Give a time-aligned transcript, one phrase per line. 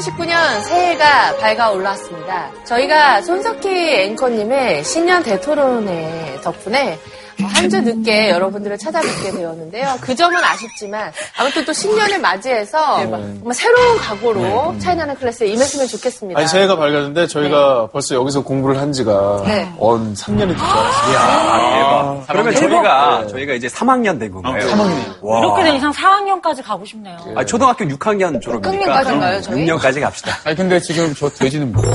[0.00, 2.50] 2019년 새해가 밝아 올랐습니다.
[2.64, 6.98] 저희가 손석희 앵커님의 신년 대토론회 덕분에
[7.46, 9.96] 한 주 늦게 여러분들을 찾아뵙게 되었는데요.
[10.00, 16.38] 그 점은 아쉽지만 아무튼 또 신년을 맞이해서 정말 새로운 각오로 차이나는 클래스에 임했으면 좋겠습니다.
[16.40, 19.72] 아니, 새해가 밝았는데 저희가 벌써 여기서 공부를 한 지가 네.
[19.78, 20.64] 언 3년이 됐죠.
[20.64, 22.26] 아, 대박.
[22.28, 24.66] 그러면 저희가 저희가 이제 3학년 된 건가요?
[24.68, 25.16] 3학년.
[25.22, 25.38] 와.
[25.40, 27.16] 이렇게 된 이상 4학년까지 가고 싶네요.
[27.36, 29.66] 아, 초등학교 6학년 졸업이니까 6학년까지인가요, 저희?
[29.66, 30.36] 6년까지 갑시다.
[30.44, 31.88] 아니 근데 지금 저 돼지는 뭐야?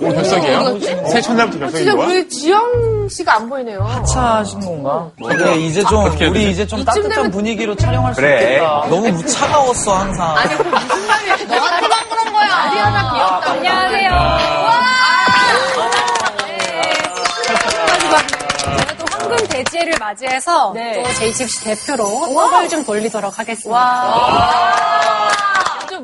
[0.00, 0.80] 오늘 별석이에요?
[1.08, 2.06] 새해 첫날부터 별석인 진짜 거야?
[2.06, 4.04] 우리 지영 씨가 안 보이네요.
[4.12, 5.08] 차신 건가?
[5.22, 6.50] 그래 이제 좀 해야 우리?
[6.50, 8.42] 이제 좀 따뜻한 분위기로 촬영할 수 그래.
[8.54, 8.86] 있겠다.
[8.88, 10.36] 너무 차가웠어 항상.
[10.36, 11.36] 아니, 그 무슨 말이야.
[11.46, 12.46] 너한테만 그런 거야.
[12.48, 13.50] 말이 하나 귀엽다.
[13.52, 14.10] 안녕하세요.
[18.58, 21.02] 저는 또 황금 대지혜를 맞이해서 네.
[21.02, 23.74] 또 JTBC 대표로 떡을 좀 돌리도록 하겠습니다.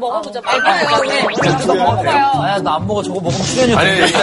[0.01, 0.41] 먹어보자.
[0.41, 1.31] 먹어요.
[1.63, 2.43] 이거 먹어봐요.
[2.43, 4.07] 아야 나안 먹어 저거 먹으면 출연이 아니 돼.
[4.07, 4.23] 일단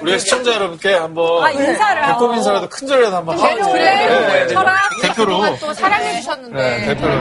[0.00, 2.02] 우리가 시청자 여러분께 한번 아, 인사를.
[2.02, 3.72] 배꼽 인사라도 큰 절이라도 한번 하고.
[3.72, 4.46] 그래.
[4.48, 4.76] 철학.
[5.00, 5.36] 대표로.
[5.38, 6.56] 그동안 또 사랑해주셨는데.
[6.62, 7.12] 네, 대표로.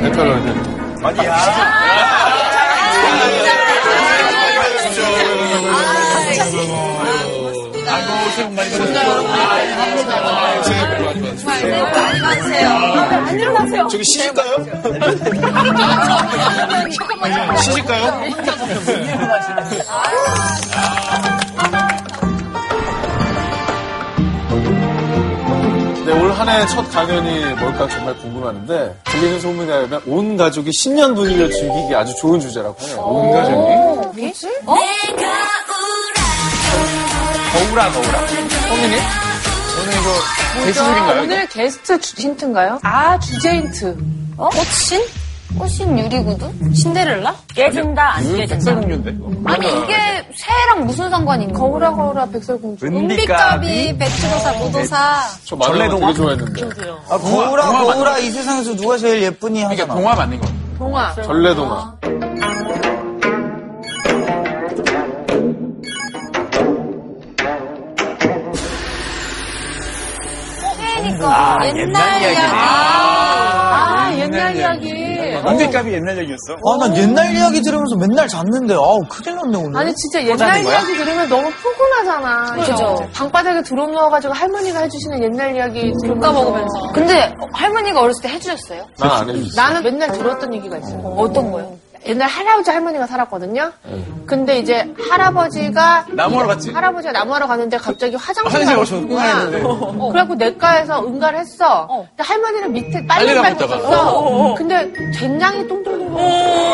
[0.00, 0.34] 대표로
[12.46, 12.64] 이제.
[12.64, 13.88] 안 일어나세요.
[13.88, 14.56] 저기 시집가요?
[17.62, 18.20] 시집가요?
[26.06, 31.14] 네, 올 한 해 첫 강연이 뭘까 정말 궁금한데 들리는 소문에 의하면 온 가족이 신년
[31.14, 32.96] 분위기를 즐기기 아주 좋은 주제라고 해요.
[33.00, 33.54] 온 가족이.
[37.52, 38.26] 거울아, 거울아.
[38.68, 38.96] 성민이?
[39.80, 41.22] 오늘 이거 돼지술인가요?
[41.22, 42.80] 오늘 게스트 주- 힌트인가요?
[42.82, 43.96] 아, 주제 힌트.
[44.36, 44.48] 어?
[44.48, 45.02] 꽃신?
[45.58, 46.48] 꽃신 유리구두?
[46.74, 47.34] 신데렐라?
[47.54, 48.54] 깨진다, 안 깨진다.
[48.54, 49.16] 백설공주인데?
[49.46, 49.96] 아니 이게
[50.36, 51.68] 새해랑 무슨 상관이 있는 거야?
[51.68, 52.86] 거울아, 거울아, 백설공주.
[52.86, 53.98] 은비까비.
[53.98, 55.22] 배추도사, 무도사.
[55.44, 56.12] 저 전래동화?
[56.12, 56.62] 좋아했는데.
[57.08, 59.94] 아 거울아 거울아 이 세상에서 누가 제일 예쁘니 그러니까 하잖아.
[59.94, 60.46] 동화 맞는 거.
[60.78, 61.14] 동화.
[61.14, 61.94] 전래동화.
[71.18, 72.48] 새해니까 아, 옛날 이야기네.
[72.52, 75.00] 아, 옛날 이야기.
[75.40, 76.52] 은비값이 옛날 얘기였어?
[76.66, 79.80] 아 난 옛날 이야기 들으면서 맨날 잤는데 아우 큰일 났네 오늘.
[79.80, 82.52] 아니 진짜 옛날 이야기 들으면 너무 포근하잖아.
[82.56, 83.08] 그죠.
[83.14, 86.92] 방바닥에 드럼 넣어가지고 할머니가 해주시는 옛날 이야기 들으면서 먹으면서.
[86.92, 88.84] 근데 할머니가 어렸을 때 해주셨어요?
[88.98, 89.56] 난 안 해주지.
[89.56, 90.98] 나는 맨날 들었던 얘기가 있어요.
[91.16, 91.72] 어떤 거요?
[92.06, 93.72] 옛날 할아버지 할머니가 살았거든요.
[94.26, 96.70] 근데 이제 할아버지가 나무하러 갔지?
[96.70, 99.38] 할아버지가 나무하러 갔는데 갑자기 화장실 화장실 가고 가서 싶은 거야.
[99.40, 99.62] 했는데.
[99.66, 100.08] 어.
[100.10, 101.86] 그래갖고 내과에서 응가를 했어.
[101.88, 103.76] 근데 할머니는 밑에 빨리 있다가.
[103.76, 104.54] 있었어.
[104.56, 106.14] 근데 된장이 똥똥똥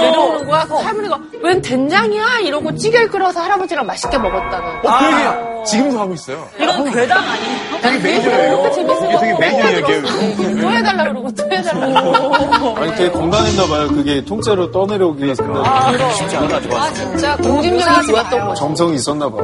[0.00, 0.64] 내려오는 거야.
[0.66, 2.38] 그 할머니가 웬 된장이야?
[2.40, 4.66] 이러고 찌개를 끓여서 할아버지랑 맛있게 먹었다는.
[4.84, 6.46] 어, 그 얘기 지금도 하고 있어요.
[6.60, 7.80] 이건 괴담 아니에요?
[7.82, 8.22] 되게
[8.70, 9.06] 재밌어.
[9.06, 10.60] 이게 되게 얘기예요.
[10.60, 12.76] 또 해달라 그러고 또 해달라고.
[12.76, 13.88] 아니, 되게 건강했나 봐요.
[13.88, 16.82] 그게 통째로 떠내려오기 가 상당히 쉽지 않아 좋아.
[16.82, 17.36] 아 진짜?
[17.36, 18.54] 공집력이 좋았던 거죠.
[18.60, 19.36] 정성이 있었나 봐.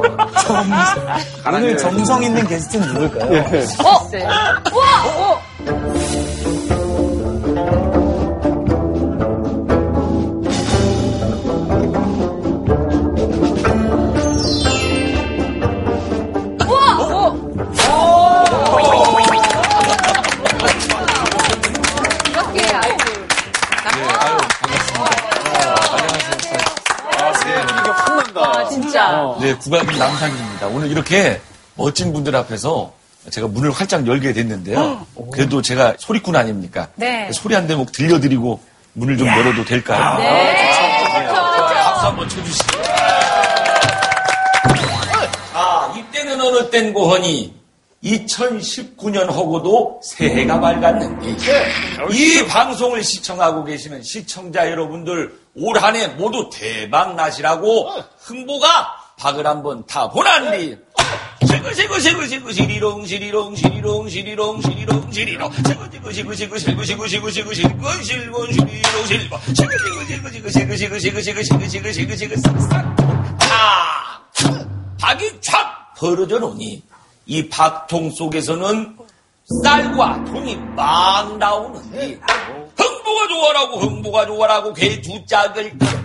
[1.47, 3.43] 오늘 정성 있는 게스트는 누굴까요?
[28.33, 28.69] 네.
[28.69, 29.35] 진짜.
[29.39, 30.67] 네, 국악인 남상입니다.
[30.67, 31.39] 오늘 이렇게
[31.75, 32.93] 멋진 분들 앞에서
[33.29, 35.05] 제가 문을 활짝 열게 됐는데요.
[35.31, 36.87] 그래도 제가 소리꾼 아닙니까?
[36.95, 37.31] 네.
[37.31, 38.59] 소리 한 대목 들려드리고
[38.93, 40.17] 문을 좀 열어도 될까요?
[40.19, 40.71] 네.
[41.23, 42.79] 박수 한번 쳐주시죠.
[45.53, 47.53] 아, 이때는 어느 땐 고허니
[48.03, 51.37] 2019년 하고도 새해가 밝았는데
[52.11, 57.91] 이 방송을 시청하고 계시는 시청자 여러분들 올 한 해 모두 대박 나시라고
[58.23, 58.67] 흥보가
[59.17, 60.77] 박을 한번 타 보란디
[61.45, 66.85] 시구 시구 시구 시구 시리롱 시리롱 시리롱 시리롱 시리롱 시리롱 시구 시구 시구 시구 시구
[66.85, 71.69] 시구 시구 시구 시구 실곤 시리롱 실곤 시구 시구 시구 시구 시구 시구 시구 시구
[71.69, 72.95] 시구 시구 시구 싹싹
[73.51, 74.21] 아
[74.99, 75.53] 박이 촥
[75.97, 76.81] 벌어져 놓니
[77.25, 78.97] 이 박통 속에서는
[79.63, 82.19] 쌀과 돈이 막 나오는데
[82.77, 85.77] 흥부 흥보가 좋아라고 흥보가 좋아라고 개두 짝을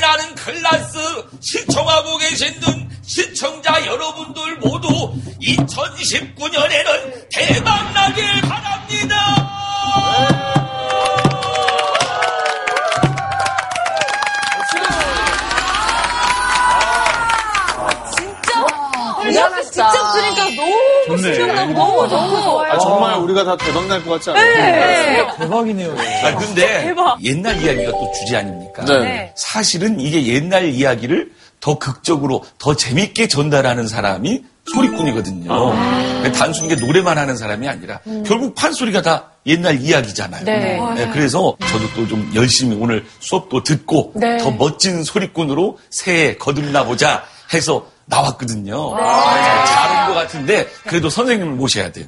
[0.00, 0.98] 차이나는 클라스
[1.40, 2.54] 시청하고 계신
[3.02, 4.88] 시청자 여러분들 모두
[5.40, 9.59] 2019년에는 대박나길 바랍니다.
[19.44, 19.90] 대단하시다.
[19.90, 21.34] 직접 들으니까 너무 좋네.
[21.34, 22.72] 신기하고 너무 너무 좋아요.
[22.72, 25.36] 아, 정말 우리가 다 대박 날 것 같지 않아요?
[25.38, 25.94] 대박이네요.
[26.24, 28.84] 아, 근데 옛날 이야기가 또 주제 아닙니까?
[28.84, 29.32] 네.
[29.36, 34.42] 사실은 이게 옛날 이야기를 더 극적으로 더 재밌게 전달하는 사람이
[34.72, 35.48] 소리꾼이거든요.
[35.48, 40.44] 그러니까 단순히 이게 노래만 하는 사람이 아니라 결국 판소리가 다 옛날 이야기잖아요.
[40.44, 40.78] 네.
[40.94, 44.38] 네, 그래서 저도 또 좀 열심히 오늘 수업도 듣고 네.
[44.38, 48.96] 더 멋진 소리꾼으로 새해 거듭나 보자 해서 나왔거든요.
[48.98, 52.06] 잘 잘한 것 같은데 그래도 선생님을 모셔야 돼요.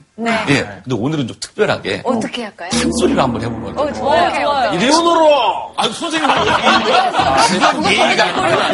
[0.49, 0.63] 예.
[0.83, 2.71] 근데 오늘은 좀 특별하게 어떻게 할까요?
[2.71, 3.95] 판소리로 한번 해보면 어떨까요?
[3.95, 4.93] 좋아요, 좋아요.
[4.93, 5.73] 손으로!
[5.77, 6.29] 아, 선생님?
[6.29, 8.69] 그건 예의가 아니라.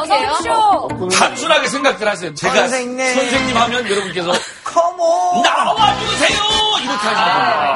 [0.00, 1.08] 어서오쇼.
[1.16, 2.34] 단순하게 생각들 하세요.
[2.34, 3.14] 제가 선생님.
[3.14, 4.32] 선생님 하면 여러분께서
[4.64, 5.42] 컴온!
[5.42, 6.38] 나와주세요!
[6.82, 7.74] 이렇게 하시는 겁니다.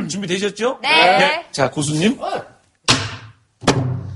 [0.00, 0.08] 네.
[0.08, 0.78] 준비 되셨죠?
[0.82, 1.44] 네.
[1.52, 2.18] 자, 고수님.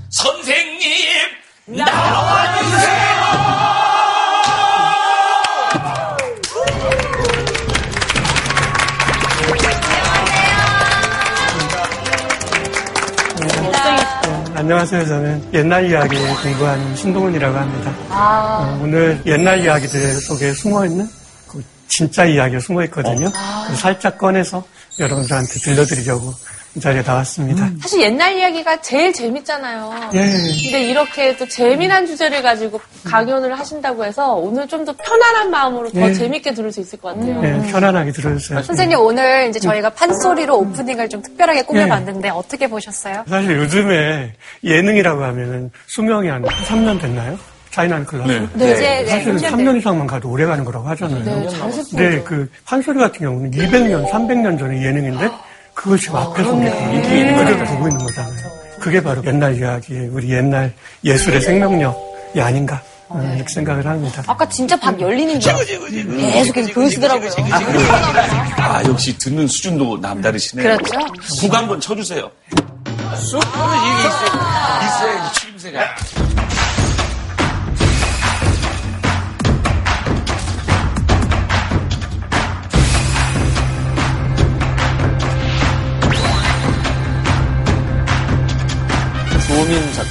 [0.09, 1.19] 선생님,
[1.67, 2.97] 나와 주세요!
[14.55, 15.05] 안녕하세요.
[15.07, 17.93] 저는 옛날 이야기 공부하는 신동훈이라고 합니다.
[18.11, 21.09] 어, 오늘 옛날 이야기들 속에 숨어있는
[21.49, 23.29] 그 진짜 이야기가 숨어있거든요.
[23.65, 24.63] 그래서 살짝 꺼내서
[24.99, 26.33] 여러분들한테 들려드리려고
[26.77, 27.67] 이 자리에 나왔습니다.
[27.81, 30.11] 사실 옛날 이야기가 제일 재밌잖아요.
[30.13, 30.19] 예.
[30.19, 36.07] 근데 이렇게 또 재미난 주제를 가지고 강연을 하신다고 해서 오늘 좀 더 편안한 마음으로 더
[36.07, 36.13] 예.
[36.13, 37.41] 재밌게 들을 수 있을 것 같아요.
[37.43, 38.61] 예, 편안하게 들어주세요.
[38.61, 43.25] 선생님 오늘 이제 저희가 판소리로 오프닝을 좀 특별하게 꾸며봤는데 어떻게 보셨어요?
[43.27, 44.33] 사실 요즘에
[44.63, 47.37] 예능이라고 하면은 수명이 한 3년 됐나요?
[47.71, 48.31] 차이나는 클라스?
[48.53, 48.71] 네.
[48.71, 51.23] 이제 네, 사실은 3년 3년 이상만 가도 오래 가는 거라고 하잖아요.
[51.25, 51.47] 네.
[51.89, 55.29] 근데 그 판소리 같은 경우는 200년, 300년 전의 예능인데
[55.77, 58.49] 그걸 지금 앞에서 그대로 보고 있는 거잖아요.
[58.79, 64.23] 그게 바로 옛날 이야기, 우리 옛날 예술의 생명력이 아닌가 어, 이렇게 생각을 합니다.
[64.25, 65.79] 아까 진짜 밥 열리는 줄 알았어요.
[65.85, 67.29] 계속 이렇게 보여주더라고요.
[68.57, 70.77] 아, 역시 듣는 수준도 남다르시네요.
[70.77, 70.99] 그렇죠.
[71.41, 72.29] 국 한번 쳐주세요.
[73.19, 73.37] 쑥!
[73.37, 75.79] 이게 있어야, 있어야지 추임새가.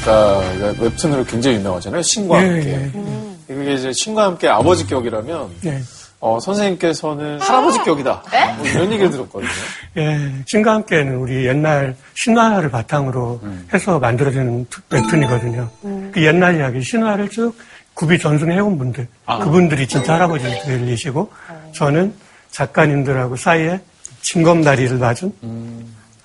[0.06, 0.38] 작가가
[0.78, 2.00] 웹툰으로 굉장히 유명하잖아요.
[2.02, 2.70] 신과 예, 함께.
[2.70, 3.54] 예.
[3.54, 5.82] 이게 이제 신과 함께 아버지 격이라면 예.
[6.20, 8.22] 어, 선생님께서는 할아버지 격이다.
[8.56, 9.50] 뭐 이런 얘기를 들었거든요.
[9.98, 13.40] 예, 신과 함께는 우리 옛날 신화를 바탕으로
[13.74, 15.68] 해서 만들어진 웹툰이거든요.
[16.12, 17.54] 그 옛날 이야기, 신화를 쭉
[17.94, 19.06] 구비 전승해온 분들,
[19.42, 21.30] 그분들이 진짜 할아버지들이시고,
[21.72, 22.14] 저는
[22.50, 23.80] 작가님들하고 사이에
[24.22, 25.32] 징검다리를 맞은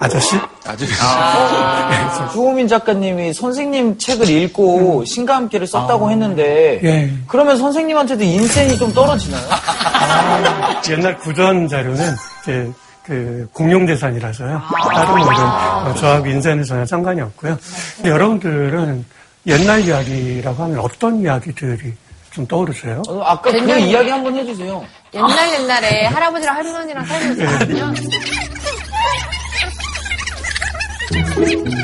[0.02, 0.36] 아저씨?
[0.66, 0.86] 아주.
[2.34, 7.14] 조호민 작가님이 선생님 책을 읽고 신과 함께를 썼다고 했는데 예.
[7.28, 9.42] 그러면 선생님한테도 인센이 좀 떨어지나요?
[10.90, 12.72] 옛날 구전 자료는 이제
[13.04, 14.62] 그 공용 재산이라서요.
[14.96, 17.58] 다른 모든 어, 저하고 인쇄는 전혀 상관이 없고요.
[17.98, 19.06] 근데 여러분들은
[19.46, 21.94] 옛날 이야기라고 하면 어떤 이야기들이
[22.32, 23.04] 좀 떠오르세요?
[23.08, 24.84] 어, 아까 그 이야기 한번 해주세요.
[25.14, 27.94] 옛날 옛날에 할아버지랑 할머니랑 살고 있었거든요.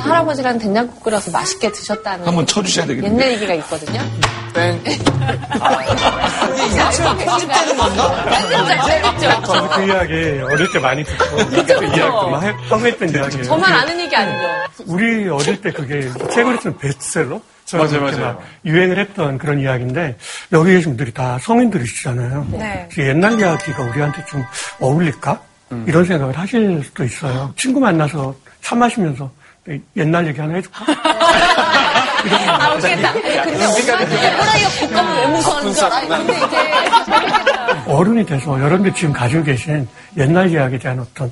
[0.03, 3.15] 할아버지랑 된장국 끓여서 맛있게 드셨다는 한번 쳐주셔야 되겠는데.
[3.15, 3.99] 옛날 얘기가 있거든요.
[4.53, 4.81] 땡.
[7.25, 8.27] 편집되는 건가?
[9.45, 12.07] 저도 그 이야기 어릴 때 많이 듣고 그 이야기
[12.87, 13.43] 했던.
[13.43, 14.47] 저만 아는 얘기 아니죠?
[14.85, 17.39] 우리 어릴 때 그게 책으로 쓰면 베스트셀러?
[17.73, 18.17] 맞아요, 맞아요.
[18.19, 20.17] 막 유행을 했던 그런 이야기인데
[20.53, 22.47] 여기 계신 분들이 다 성인들이시잖아요.
[22.51, 22.87] 네.
[22.97, 24.41] 옛날 이야기가 우리한테 좀
[24.79, 25.41] 어울릴까?
[25.85, 27.53] 이런 생각을 하실 수도 있어요.
[27.57, 28.33] 친구 만나서
[28.67, 29.31] 차 마시면서
[29.95, 30.83] 옛날 얘기 하나 해줄까?
[32.49, 33.13] 아, 웃겠다.
[33.13, 35.99] 근데 엄마한테 호랑이가 국감을 왜 무서워하는 줄 알아?
[36.17, 36.57] 근데 이제
[37.87, 41.31] 어른이 돼서 여러분들 지금 가지고 계신 옛날 이야기에 대한 어떤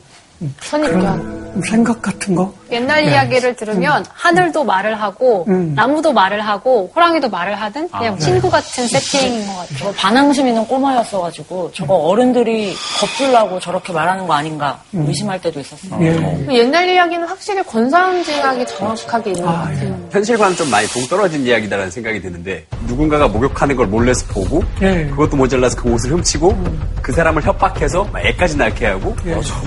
[0.61, 1.61] 선입견.
[1.67, 2.53] 생각 같은 거?
[2.75, 3.11] 옛날 네.
[3.11, 5.73] 이야기를 들으면 하늘도 말을 하고 음.
[5.75, 9.77] 나무도 말을 하고 호랑이도 말을 하든 그냥 친구 같은 세팅인 것 같아요.
[9.79, 15.99] 저 반항심 있는 꼬마였어가지고 저거 어른들이 겁주려고 저렇게 말하는 거 아닌가 의심할 때도 있었어요.
[16.03, 16.47] 예.
[16.53, 20.07] 옛날 이야기는 확실히 권상징악이 정확하게 있는 것 같아요.
[20.11, 25.05] 현실과는 좀 많이 동떨어진 이야기다라는 생각이 드는데 누군가가 목욕하는 걸 몰래서 보고 예.
[25.05, 26.55] 그것도 모자라서 그 옷을 훔치고
[27.01, 29.15] 그 사람을 협박해서 막 애까지 낳게 하고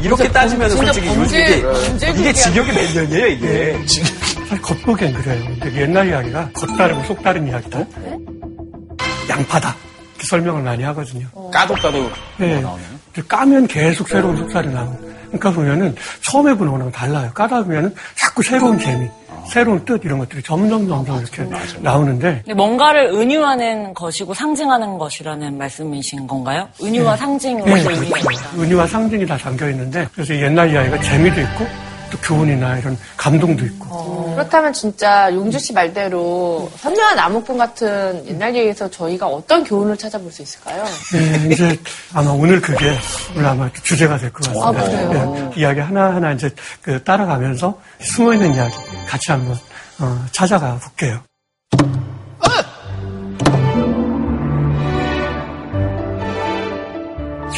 [0.03, 2.33] 이렇게 따지면 솔직히 범죄- 요즘 이게 범죄 이게 극이야.
[2.33, 5.45] 징역이 몇 년이에요 이게 사실 겉보기엔 그래요.
[5.61, 7.85] 근데 옛날 이야기가 겉다르고 속다른 이야기다.
[9.29, 9.75] 양파다.
[10.15, 11.27] 이렇게 설명을 많이 하거든요.
[11.53, 12.61] 까도 까도 네.
[12.61, 12.89] 나오네요.
[13.29, 14.99] 까면 계속 새로운 속살이 나오고.
[15.27, 17.31] 그러니까 보면은 처음에 보는 거랑 달라요.
[17.35, 19.07] 까다 보면은 자꾸 새로운 재미,
[19.51, 21.45] 새로운 뜻 이런 것들이 점점 점점 이렇게
[21.81, 26.69] 나오는데 근데 뭔가를 은유하는 것이고 상징하는 것이라는 말씀이신 건가요?
[26.83, 28.19] 은유와 상징으로 네, 그 의미가.
[28.33, 28.51] 있다.
[28.57, 31.67] 은유와 상징이 다 담겨 있는데 그래서 옛날 이야기가 재미도 있고
[32.11, 34.33] 또 교훈이나 이런 감동도 있고.
[34.35, 40.43] 그렇다면 진짜 용주 씨 말대로 선녀와 나무꾼 같은 옛날 얘기에서 저희가 어떤 교훈을 찾아볼 수
[40.43, 40.85] 있을까요?
[41.13, 41.79] 네, 이제
[42.15, 42.97] 아마 오늘 그게
[43.35, 44.69] 오늘 아마 주제가 될 것 같습니다.
[44.85, 45.13] 아?
[45.13, 46.51] 네, 이야기 하나하나 이제
[46.83, 48.75] 그 따라가면서 숨어 있는 이야기
[49.09, 49.57] 같이 한번
[50.01, 51.21] 어, 찾아가 볼게요.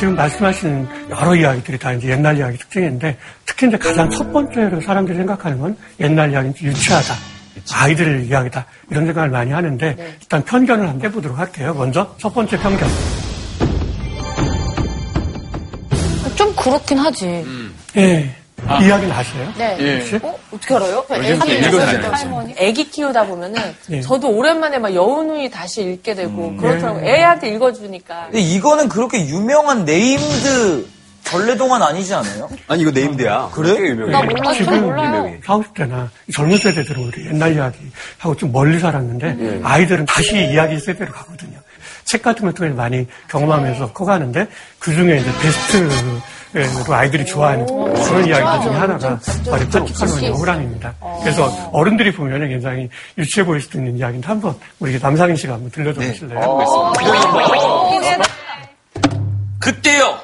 [0.01, 5.15] 지금 말씀하신 여러 이야기들이 다 이제 옛날 이야기 특징인데 특히 이제 가장 첫 번째로 사람들이
[5.19, 7.15] 생각하는 건 옛날 이야기는 유치하다.
[7.75, 8.65] 아이들 이야기다.
[8.91, 11.75] 이런 생각을 많이 하는데 일단 편견을 한번 해보도록 할게요.
[11.75, 12.89] 먼저 첫 번째 편견.
[16.35, 17.45] 좀 그렇긴 하지.
[17.99, 18.35] 예.
[18.83, 19.53] 이야기는 아세요?
[19.57, 19.77] 네.
[19.81, 20.17] 예.
[20.23, 20.37] 어?
[20.53, 21.05] 어떻게 알아요?
[21.11, 22.13] 읽어주잖아요.
[22.13, 22.55] 할머니.
[22.57, 24.01] 애기 키우다 보면은 예.
[24.01, 27.05] 저도 오랜만에 막 여운이 다시 읽게 되고 그렇더라고요.
[27.05, 28.25] 애한테 읽어주니까.
[28.27, 30.87] 근데 이거는 그렇게 유명한 네임드
[31.25, 32.49] 전래동화는 아니지 않아요?
[32.67, 33.77] 아니 이거 네임드야 그래?
[33.77, 35.07] 꽤 유명해 나 몰라, 저 지금 몰라요.
[35.09, 41.59] 유명해 40대나 젊은 세대들은 우리 옛날 이야기하고 좀 멀리 살았는데 아이들은 다시 이야기 세대로 가거든요.
[42.05, 44.47] 책 같은 걸 통해서 많이 경험하면서 커가는데
[44.79, 50.95] 그 중에 이제 베스트로 아이들이 좋아하는 그런 이야기들 중에 하나가 바로 파티칼론의 호랑입니다.
[51.21, 56.01] 그래서 어른들이 보면 굉장히 유치해 보일 수도 있는 이야기인데 한번 우리 남상인 씨가 한번 들려줘
[56.01, 56.93] 보실래요?
[59.61, 60.19] 그때요.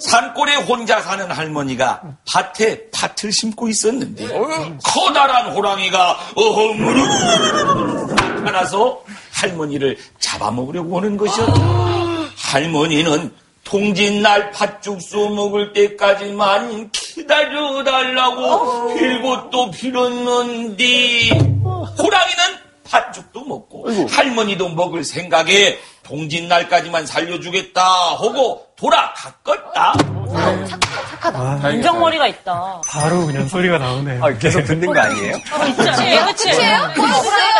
[0.00, 4.26] 산골에 혼자 사는 할머니가 밭에 팥을 심고 있었는데
[4.82, 7.00] 커다란 호랑이가 어허무르
[8.44, 9.02] 나타나서
[9.38, 11.52] 할머니를 잡아먹으려고 하는 것이었다.
[12.36, 13.32] 할머니는
[13.64, 21.28] 통진날 팥죽수 먹을 때까지만 기다려달라고 빌고 또 빌었는데
[21.98, 22.44] 호랑이는
[22.84, 25.78] 팥죽도 먹고 할머니도 먹을 생각에
[26.08, 29.94] 동짓날까지만 살려주겠다 하고 돌아갔겠다.
[31.34, 32.80] 아, 인정머리가 있다.
[32.88, 34.24] 바로 그냥 소리가 나오네요.
[34.24, 35.32] 아, 계속 듣는 거 아니에요?
[36.26, 36.50] 그치?
[36.50, 36.60] 그치?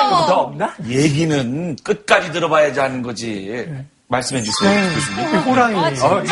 [0.07, 0.75] 더 없나?
[0.87, 3.67] 얘기는 끝까지 들어봐야지 하는 거지.
[4.11, 5.35] 말씀해 주세요, 교수님.
[5.35, 6.26] 이 호랑이 어, 너무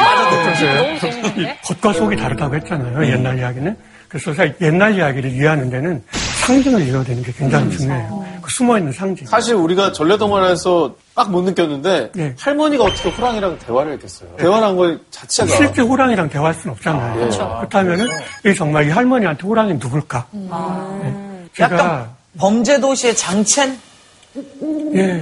[0.99, 1.43] 재밌는데?
[1.43, 3.07] 이 겉과 속이 다르다고 했잖아요.
[3.13, 3.77] 옛날 이야기는.
[4.09, 6.03] 그래서 사실 옛날 이야기를 이해하는 데는
[6.47, 8.26] 상징을 이해해야 되는 게 굉장히 중요해요.
[8.47, 9.27] 그 숨어있는 상징.
[9.27, 12.35] 사실 우리가 전래동화에서 딱 못 느꼈는데 예.
[12.39, 14.29] 할머니가 어떻게 호랑이랑 대화를 했겠어요.
[14.37, 17.29] 대화를 한거 자체가 실제 호랑이랑 대화할 수는 없잖아요.
[17.29, 18.07] 그렇다면은
[18.45, 20.27] 이 정말 이 할머니한테 호랑이 누굴까?
[20.31, 21.45] 네.
[21.55, 23.77] 제가 약간 범죄도시의 장첸?
[24.95, 25.21] 예.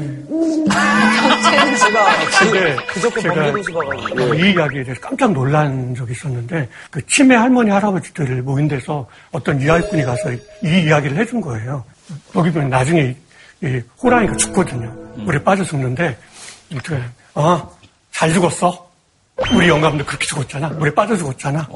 [1.80, 2.06] 제가
[2.40, 7.36] 근데 그저께 제가 범죄도시 가 가지고 이 이야기에 대해서 깜짝 놀란 적이 있었는데 그 치매
[7.36, 10.38] 할머니 할아버지들 모인 데서 어떤 이야기꾼이 가서 이
[10.86, 11.84] 이야기를 해준 거예요.
[12.36, 13.16] 여기 보면 나중에
[13.62, 14.92] 이 호랑이가 죽거든요.
[15.16, 16.16] 물에 빠져 죽는데
[16.70, 16.98] 이렇게
[17.34, 18.90] 어잘 죽었어.
[19.54, 20.68] 우리 영감도 그렇게 죽었잖아.
[20.70, 21.68] 물에 빠져 죽었잖아.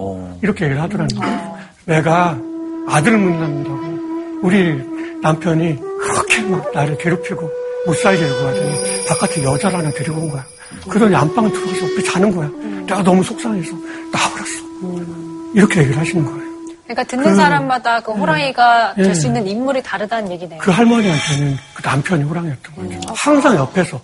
[0.43, 1.59] 이렇게 얘기를 하더라고요.
[1.87, 2.39] 내가
[2.89, 4.83] 아들을 못 낳는다고 우리
[5.23, 7.51] 남편이 그렇게 막 나를 괴롭히고
[7.87, 10.45] 못 살게 하고 하더니 바깥에 여자를 하나 데리고 온 거야.
[10.89, 12.49] 그러더니 안방에 들어가서 옆에 자는 거야.
[12.87, 13.73] 내가 너무 속상해서
[14.13, 15.53] 나와버렸어.
[15.55, 16.48] 이렇게 얘기를 하시는 거예요.
[16.89, 19.03] 그러니까 듣는 사람마다 그 호랑이가 예.
[19.03, 20.59] 될수 있는 인물이 다르다는 얘기네요.
[20.59, 23.15] 그 할머니한테는 그 남편이 호랑이였던 거죠.
[23.15, 24.01] 항상 옆에서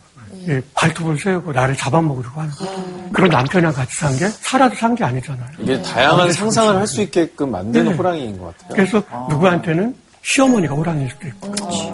[0.46, 3.08] 이 발톱을 세우고 나를 잡아먹으려고 하는 거죠.
[3.14, 5.48] 그런 남편이랑 같이 산 게 살아도 산 게 아니잖아요.
[5.60, 7.96] 이게 다양한 상상을 할 수 있게끔 만드는 네.
[7.96, 8.74] 호랑이인 것 같아요.
[8.74, 11.48] 그래서 누구한테는 시어머니가 호랑이일 수도 있고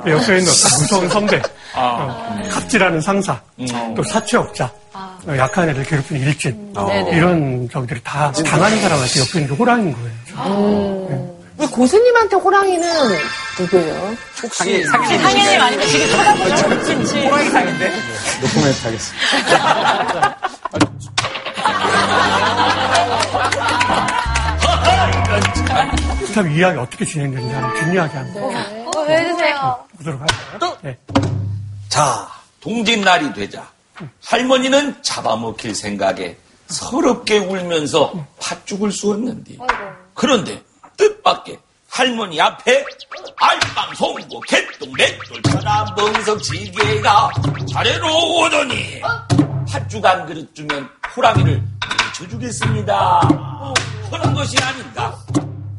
[0.06, 1.42] 옆에 있는 어떤 무서운 선배,
[1.74, 3.40] 어, 갑질하는 상사,
[3.96, 7.16] 또 사채업자, 어, 약한 애들 괴롭히는 일진 네네.
[7.16, 10.10] 이런 적들이 다 당하는 사람한테 옆에 있는 게 호랑이인 거예요.
[11.58, 13.18] 우리 고수님한테 호랑이는
[13.58, 14.16] 누구예요?
[14.52, 16.84] 상인, 상인이 상인님 아니면 지금 쳐다보죠?
[16.84, 17.20] 진지.
[17.26, 17.92] 호랑이 상인데?
[18.40, 20.36] 노코멘트 하겠습니다.
[26.30, 29.84] 그다음 이야기 어떻게 진행되는지 한번 뒷이야기 한번 어, 해주세요.
[29.98, 30.76] 보도록 할까요?
[30.82, 30.98] 네.
[31.88, 32.28] 자,
[32.60, 33.68] 동짓날이 되자.
[34.24, 36.36] 할머니는 잡아먹힐 생각에
[36.68, 39.56] 서럽게 울면서 팥죽을 쑤었는데
[40.14, 40.62] 그런데
[40.96, 41.58] 뜻밖의
[41.88, 42.84] 할머니 앞에
[43.36, 47.30] 알빵 송고 개똥 맷돌 천하 멍석 지게가
[47.74, 48.06] 아래로
[48.38, 49.02] 오더니
[49.68, 51.60] 팥죽 한 그릇 주면 호랑이를
[52.04, 53.20] 물쳐주겠습니다.
[54.10, 55.18] 그런 것이 아닌가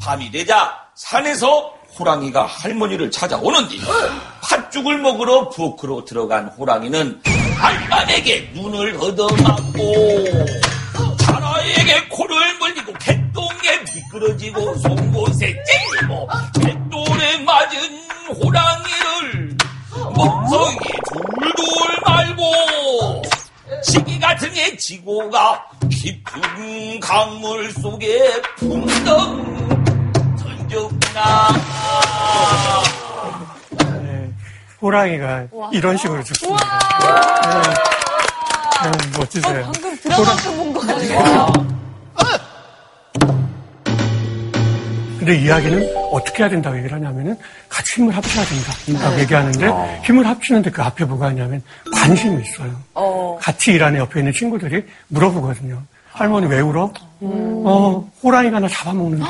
[0.02, 3.76] 밤이 되자 산에서 호랑이가 할머니를 찾아오는데
[4.42, 7.22] 팥죽을 먹으러 부엌으로 들어간 호랑이는
[7.60, 10.36] 알만에게 눈을 얻어맞고
[11.20, 16.28] 자라에게 코를 물리고 개똥에 미끄러지고 송곳에 찔리고
[16.62, 17.80] 개똥에 맞은
[18.42, 19.58] 호랑이를
[20.16, 23.22] 멍석이 둘둘 말고
[23.84, 29.81] 시기가 등에 지고 가 깊은 강물 속에 풍덩
[30.72, 31.48] 던졌구나
[34.02, 34.32] 네,
[34.82, 36.80] 호랑이가 이런 식으로 죽습니다.
[38.84, 39.72] 네, 네, 멋지세요.
[39.74, 41.54] 방금 드라마에서 본것 같아요.
[45.20, 47.38] 근데 이야기는 어떻게 해야 된다고 얘기를 하냐면은
[47.70, 51.62] 같이 힘을 합쳐야 된다라고 얘기하는데 힘을 합치는데 그 앞에 뭐가 있냐면
[51.94, 52.76] 관심이 있어요.
[53.40, 55.80] 같이 일하는 옆에 있는 친구들이 물어보거든요.
[56.22, 56.92] 할머니 왜 울어?
[57.22, 59.26] 어, 호랑이가 나 잡아먹는데.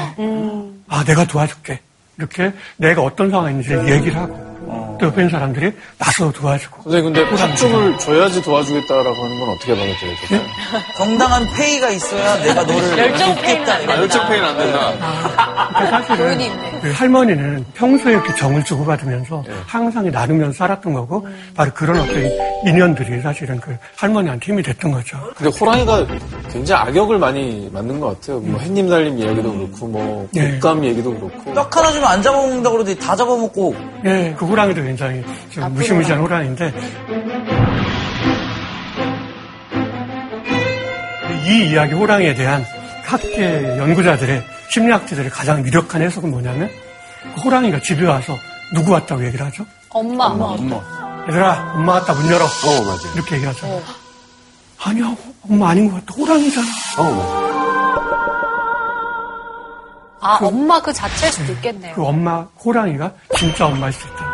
[0.89, 1.79] 아, 내가 도와줄게.
[2.17, 4.51] 이렇게 내가 어떤 상황에 있는지 얘기를 하고
[5.00, 10.15] 또 옆에 있는 사람들이 나서 도와주고 선생님, 근데 팥죽을 줘야지 도와주겠다라고 하는 건 어떻게 받아들여야
[10.17, 10.41] 될까요?
[10.98, 13.36] 정당한 페이가 있어야 내가 너를 열정.
[13.38, 15.69] 페이는 아, 열정 페이는 안 된다.
[15.74, 22.13] 그러니까 사실은 그 할머니는 평소에 이렇게 정을 주고받으면서 항상 나누면서 살았던 거고 바로 그런 어떤
[22.65, 25.18] 인연들이 사실은 그 할머니한테 힘이 됐던 거죠.
[25.36, 26.06] 근데 호랑이가
[26.51, 28.39] 굉장히 악역을 많이 만든 것 같아요.
[28.39, 30.51] 뭐 햇님 달림 이야기도 그렇고, 뭐 네.
[30.60, 31.53] 곶감 얘기도 그렇고.
[31.53, 33.75] 떡 하나 주면 안 잡아먹는다고 그러더니 다 잡아먹고
[34.06, 36.74] 예, 그 호랑이도 굉장히 좀 무시무시한 호랑이인데
[41.47, 42.63] 이 이야기 호랑이에 대한
[43.04, 46.69] 학계 연구자들의 심리학자들의 가장 유력한 해석은 뭐냐면
[47.36, 48.38] 그 호랑이가 집에 와서
[48.74, 49.65] 누구 왔다고 얘기를 하죠?
[49.89, 50.28] 엄마.
[51.27, 52.45] 얘들아, 엄마 왔다 문 열어.
[52.45, 53.13] 어, 맞아요.
[53.15, 53.81] 이렇게 얘기하잖아요.
[54.84, 55.15] 아니야,
[55.49, 56.19] 엄마 아닌 것 같아.
[56.19, 56.67] 호랑이잖아.
[56.97, 57.51] 어, 맞아요.
[60.23, 61.95] 아, 엄마 그 자체일 수도 있겠네요.
[61.95, 64.31] 그 엄마, 호랑이가 진짜 엄마일 수 있다.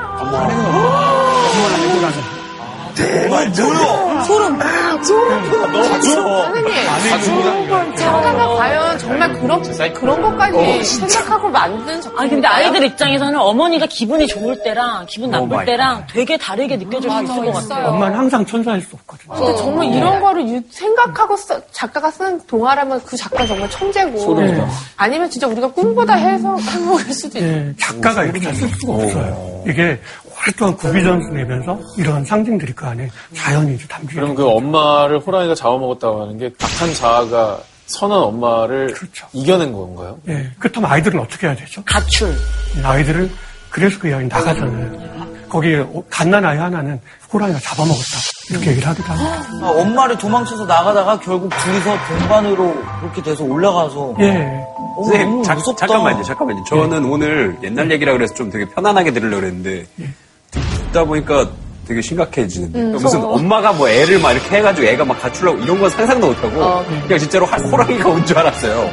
[6.46, 9.62] 선생님, 잠깐만 과연 정말 그런,
[9.94, 12.20] 그런 것까지 생각하고 만든 작품.
[12.20, 17.10] 아니 근데 아이들 입장에서는 어머니가 기분이 좋을 때랑 기분 나쁠 마이 때랑 되게 다르게 느껴질
[17.10, 17.88] 수 있을 것 같아요.
[17.90, 19.34] 엄마는 항상 천사일 수 없거든요.
[19.36, 24.18] 근데 정말 이런 거를 유- 생각하고 써- 작가가 쓴 동화라면 그 작가 정말 천재고.
[24.20, 24.68] 소름이다.
[24.98, 27.52] 아니면 진짜 우리가 꿈보다 해석한 거일 수도 있어요.
[27.52, 29.64] 예, 작가가 이렇게 쓸 수가 없어요.
[29.68, 30.00] 이게
[30.42, 36.22] 오랫동안 구비전수 내면서 이런 상징들이 그 안에 자연히 이제 담겨 그럼 그 엄마를 호랑이가 잡아먹었다고
[36.22, 39.28] 하는 게 악한 자아가 선한 엄마를 그렇죠.
[39.34, 40.20] 이겨낸 건가요?
[40.28, 41.82] 예, 그렇다면 아이들은 어떻게 해야 되죠?
[41.86, 42.34] 가출.
[42.84, 43.32] 아이들은
[43.70, 45.18] 그래서 그 이야기 나가잖아요.
[45.50, 47.00] 거기에 갓난 아이 하나는
[47.32, 48.04] 호랑이가 잡아먹었다.
[48.50, 49.66] 이렇게 얘기를 하기도 하고.
[49.66, 54.34] 아, 엄마를 도망쳐서 나가다가 결국 둘이서 동반으로 그렇게 돼서 올라가서 예.
[54.98, 55.88] 어, 선생님, 너무 자- 무섭다.
[55.88, 56.64] 잠깐만요, 잠깐만요.
[56.66, 59.86] 저는 오늘 옛날 얘기라 그래서 좀 되게 편안하게 들으려고 그랬는데,
[60.88, 61.48] 듣다 보니까
[61.88, 62.84] 되게 심각해지는데.
[63.00, 67.20] 무슨 엄마가 뭐 애를 막 이렇게 해가지고 애가 막 가출하고 이런 건 상상도 못하고, 그냥
[67.20, 68.92] 진짜로 하- 호랑이가 온 줄 알았어요.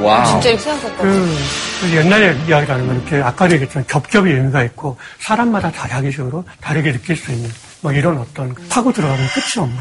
[0.00, 0.24] 와.
[0.24, 1.02] 진짜 이렇게 생각했다.
[1.02, 1.36] 그,
[1.80, 7.16] 그 옛날 이야기라는 건 이렇게 아까도 얘기했지만 겹겹이 의미가 있고 사람마다 다 자기식으로 다르게 느낄
[7.16, 7.48] 수 있는
[7.80, 9.78] 뭐 이런 어떤 파고 들어가면 끝이 없는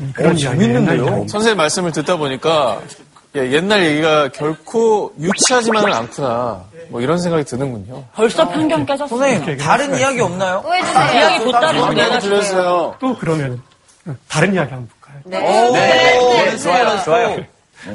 [0.00, 0.64] 음, 그런 이야기.
[0.64, 1.28] 옛날 이야기.
[1.28, 3.03] 선생님 말씀을 듣다 보니까 예,
[3.36, 6.64] 옛날 얘기가 결코 유치하지만은 않구나.
[6.88, 8.04] 뭐 이런 생각이 드는군요.
[8.14, 9.08] 벌써 편견 깨졌어.
[9.08, 10.62] 선생님 다른 이야기 없나요?
[10.64, 11.04] 또 해주세요.
[11.14, 12.96] 이야기 한번 내가 얘기 들려주세요.
[13.00, 13.60] 또 그러면
[14.06, 15.44] 어, 다른 이야기 한번 볼까요?
[15.44, 17.44] 오, 네, 좋아요, 좋아요.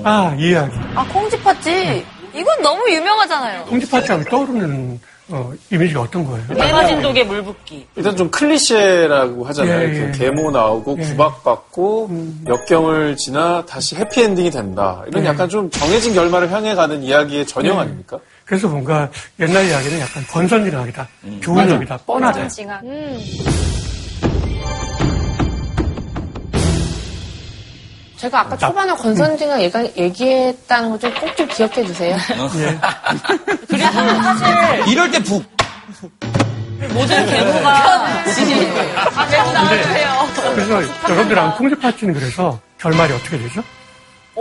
[0.04, 0.76] 아, 이 이야기.
[0.96, 2.06] 아, 콩쥐팥쥐.
[2.34, 3.62] 이건 너무 유명하잖아요.
[3.72, 5.00] 홍지파처럼 떠오르는
[5.32, 6.48] 어, 이미지가 어떤 거예요?
[6.48, 7.86] 대마진독의 물 붓기.
[7.96, 9.82] 일단 좀 클리셰라고 하잖아요.
[9.82, 10.12] 예, 이렇게 예.
[10.12, 11.04] 계모 나오고 예.
[11.04, 12.10] 구박받고
[12.48, 15.04] 역경을 지나 다시 해피엔딩이 된다.
[15.08, 15.28] 이런 예.
[15.28, 17.80] 약간 좀 정해진 결말을 향해 가는 이야기의 전형 예.
[17.82, 18.18] 아닙니까?
[18.46, 21.08] 그래서 뭔가 옛날 이야기는 약간 건선징악이다.
[21.42, 21.98] 좋은 얘기다.
[21.98, 22.48] 뻔하다.
[22.48, 22.82] 징아.
[28.20, 32.18] 제가 아까 초반에 권선징을 얘기, 얘기 했다는 거 좀 꼭 좀 기억해 주세요.
[33.68, 35.44] 그리고 사실 이럴 때 북.
[36.94, 38.08] 모든 계모가
[40.56, 43.62] 그래서 여러분들하고 콩쥐 파티는 그래서 결말이 어떻게 되죠?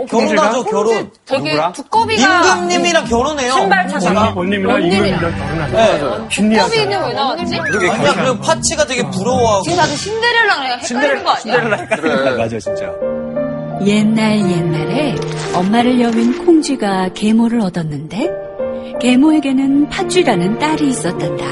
[0.09, 1.11] 결혼하죠, 결혼.
[1.25, 1.59] 되게?
[1.73, 2.21] 두꺼비가
[2.55, 3.51] 임금님이랑 결혼해요.
[3.53, 4.31] 신발 찾아가.
[4.33, 4.81] 원님이랑.
[4.83, 5.75] 임금이랑 결혼하죠.
[5.75, 5.99] 네.
[6.29, 7.55] 두꺼비는 왜 나왔지?
[7.59, 9.63] 아니야, 그리고 파치가 되게 부러워하고.
[9.63, 11.85] 지금 나도 신데렐라랑 헷갈리는 거 아니야?
[11.87, 12.37] 그래.
[12.37, 12.85] 맞아 진짜.
[13.85, 15.15] 옛날 옛날에
[15.55, 18.29] 엄마를 여윈 콩쥐가 계모를 얻었는데
[18.99, 21.45] 계모에게는 팥쥐라는 딸이 있었단다.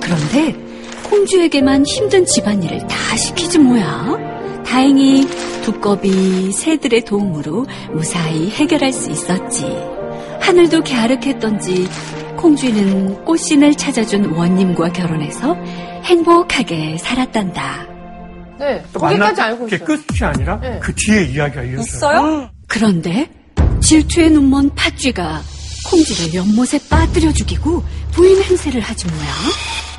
[0.00, 0.54] 그런데
[1.10, 4.62] 콩쥐에게만 힘든 집안일을 다 시키지 뭐야.
[4.64, 5.26] 다행히
[5.62, 9.64] 두꺼비 새들의 도움으로 무사히 해결할 수 있었지.
[10.40, 11.88] 하늘도 갸륵했던지
[12.36, 15.56] 콩쥐는 꽃신을 찾아준 원님과 결혼해서
[16.04, 17.87] 행복하게 살았단다.
[18.58, 19.84] 네, 거기까지 알고 있어요.
[19.84, 20.78] 끝이 아니라 네.
[20.82, 21.80] 그 뒤에 이야기가 이어져요.
[21.80, 22.50] 있어요?
[22.66, 23.30] 그런데
[23.80, 25.40] 질투의 눈먼 팥쥐가
[25.90, 29.28] 콩쥐를 연못에 빠뜨려 죽이고 부인 행세를 하지 뭐야.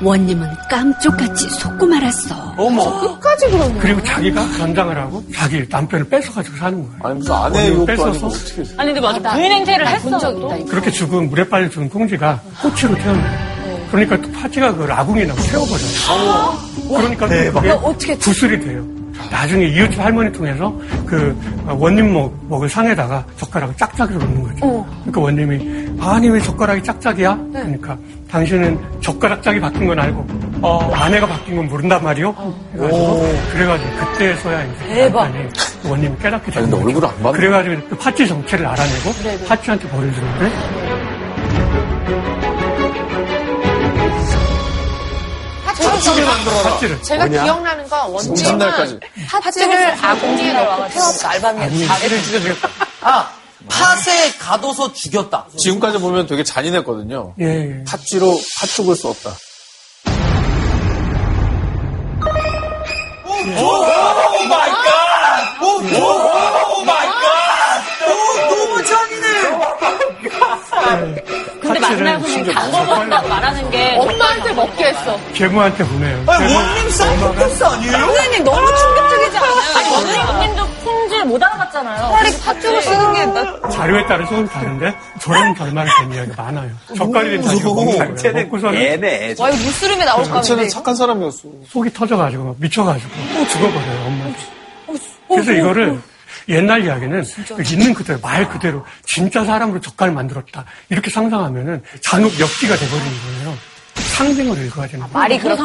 [0.02, 2.54] 원님은 깜쪽같이 속고 말았어.
[2.56, 3.00] 어머.
[3.00, 3.78] 끝까지 그러네.
[3.80, 6.98] 그리고 자기가 전장을 하고 자기 남편을 뺏어가지고 사는 거예요.
[7.02, 9.18] 아니 무슨 아내 원님을 욕도 뺏어서 아니고 어떻게 아니 근데 맞아.
[9.20, 10.08] 나- 부인 행세를 나 했어.
[10.10, 10.56] 본적 또.
[10.56, 10.70] 있다.
[10.70, 13.49] 그렇게 죽은 물에 빠져 죽은 콩쥐가 꼬치로 태어나요.
[13.90, 16.58] 그러니까 또 팥쥐가 그 아궁이라고 태워버려요.
[16.88, 18.84] 그러니까 또 그게 어떻게 구슬이 돼요.
[19.30, 20.74] 나중에 이웃집 할머니 통해서
[21.06, 24.86] 그 원님 목, 목을 상에다가 젓가락을 짝짝이로 놓는 거죠.
[25.04, 27.38] 그러니까 원님이 아니 왜 젓가락이 짝짝이야?
[27.52, 27.96] 그러니까
[28.30, 30.26] 당신은 젓가락 짝이 바뀐 건 알고
[30.62, 32.34] 어, 아내가 바뀐 건 모른단 말이요.
[32.72, 35.30] 그래가지고, 그래가지고 그때서야 이제 대박.
[35.84, 37.32] 원님이 깨닫게 되는 근데 거죠.
[37.32, 39.44] 그래가지고 그 팥쥐 정체를 알아내고 네네.
[39.46, 40.50] 팥쥐한테 벌을 주는데
[45.86, 47.02] 어떻게 만들어라.
[47.02, 49.00] 제가 기억나는 건 정신날까지.
[49.30, 51.28] 팥쥐를 아궁이에 넣고 태웠어.
[51.28, 52.68] 알밤이 자기를 찢어주겠다.
[53.02, 53.30] 아,
[53.68, 55.46] 팥에 가둬서 죽였다.
[55.56, 57.34] 지금까지 보면 되게 잔인했거든요.
[57.40, 57.84] 예, 예.
[57.84, 59.30] 팥쥐로 팥죽을 썼다.
[65.92, 66.69] 너무
[70.98, 75.18] 근데 파츠를 만나고는 신경 방법을 말하는 게 엄마한테 먹게 했어.
[75.34, 76.24] 계모한테 보내요.
[76.26, 77.92] 아니, 원님 사이코패스 아니에요?
[77.92, 79.52] 선생님 너무 충격적이지 않아요?
[79.76, 82.10] 아니 원님 언님도 콩질 못 알아봤잖아요.
[82.10, 83.68] 차라리 팥죽을 쓰는 게 나.
[83.70, 86.70] 자료에 따라 소는 다른데 저런 결말이 된 이야기가 많아요.
[86.96, 87.98] 젓갈이 된 자기가 먹는
[88.56, 88.74] 거예요.
[88.74, 89.34] 얘네.
[89.38, 90.68] 와, 이거 무스름에 나올 거 자체는 같은데.
[90.68, 91.40] 착한 사람이었어.
[91.68, 94.34] 속이 터져가지고 미쳐가지고 또 죽어버려요 엄마도.
[95.28, 96.00] 그래서 이거를
[96.50, 97.24] 옛날 이야기는
[97.56, 103.10] 그 있는 그대로 말 그대로 진짜 사람으로 젓갈 만들었다 이렇게 상상하면은 잔혹 엽기가 돼버리는
[103.44, 103.54] 거예요.
[103.94, 105.12] 상징으로 읽어야 되는 거예요.
[105.12, 105.64] 말이 그렇다.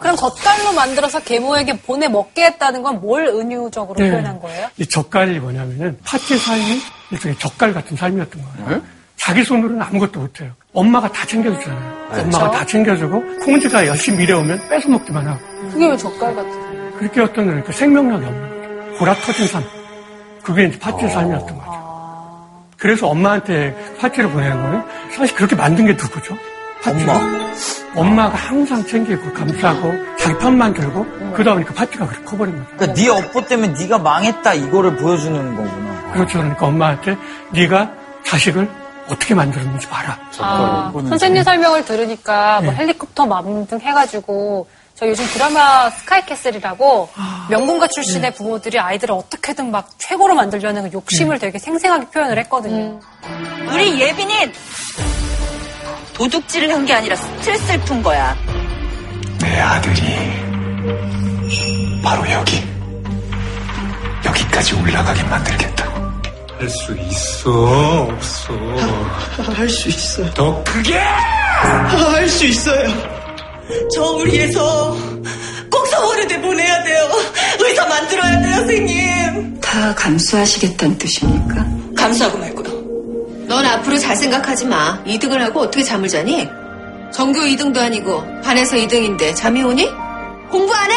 [0.00, 4.10] 그럼 젓갈로 만들어서 계모에게 보내 먹게 했다는 건 뭘 은유적으로 네.
[4.10, 4.68] 표현한 거예요?
[4.78, 8.82] 이 젓갈이 뭐냐면은 파티 삶이 일종의 젓갈 같은 삶이었던 거예요.
[9.16, 10.50] 자기 손으로는 아무것도 못해요.
[10.72, 12.08] 엄마가 다 챙겨주잖아요.
[12.10, 15.40] 엄마가 다 챙겨주고 콩쥐가 열심히 일해오면 뺏어 먹기만 하고
[15.72, 18.50] 그게 왜 젓갈 같은 그렇게 어떤 그러니까 생명력이 없는
[18.90, 18.98] 거죠.
[18.98, 19.62] 보라 터진 삶.
[20.42, 21.70] 그게 이제 파티의 삶이었던 거죠.
[22.78, 24.82] 그래서 엄마한테 파티를 보내는 거는
[25.14, 26.36] 사실 그렇게 만든 게 누구죠?
[26.82, 27.02] 파티.
[27.04, 27.50] 엄마.
[27.94, 32.76] 엄마가 항상 챙기고 감싸고 자기 편만 들고 그러다 보니까 파티가 그렇게 커버린 거죠.
[32.76, 36.12] 그러니까 네 업보 때문에 네가 망했다 이거를 보여주는 거구나.
[36.12, 36.38] 그렇죠.
[36.38, 37.16] 그러니까 엄마한테
[37.52, 37.92] 네가
[38.24, 38.68] 자식을
[39.08, 40.18] 어떻게 만들었는지 봐라.
[40.38, 42.78] 아, 선생님 설명을 들으니까 뭐 네.
[42.78, 44.68] 헬리콥터 만등 해가지고
[45.00, 47.08] 저 요즘 드라마 스카이캐슬이라고
[47.48, 53.00] 명문가 출신의 부모들이 아이들을 어떻게든 막 최고로 만들려는 그 욕심을 되게 생생하게 표현을 했거든요.
[53.72, 54.52] 우리 예빈이
[56.12, 58.36] 도둑질을 한 게 아니라 스트레스를 푼 거야.
[59.40, 60.02] 내 아들이
[62.02, 62.62] 바로 여기
[64.26, 65.98] 여기까지 올라가게 만들겠다고
[66.58, 68.52] 할 수 있어 없어
[69.56, 70.30] 할 수 있어요.
[70.34, 73.19] 더 크게 할 수 있어요.
[73.94, 74.96] 저 우리에서
[75.70, 77.08] 꼭 서울의대 보내야 돼요.
[77.60, 79.60] 의사 만들어야 돼요, 선생님.
[79.60, 81.66] 다 감수하시겠다는 뜻입니까?
[81.96, 83.46] 감수하고 말고요.
[83.46, 85.02] 넌 앞으로 잘 생각하지 마.
[85.04, 86.48] 2등을 하고 어떻게 잠을 자니?
[87.12, 89.88] 전교 2등도 아니고 반에서 2등인데 잠이 오니?
[90.50, 90.94] 공부 안 해?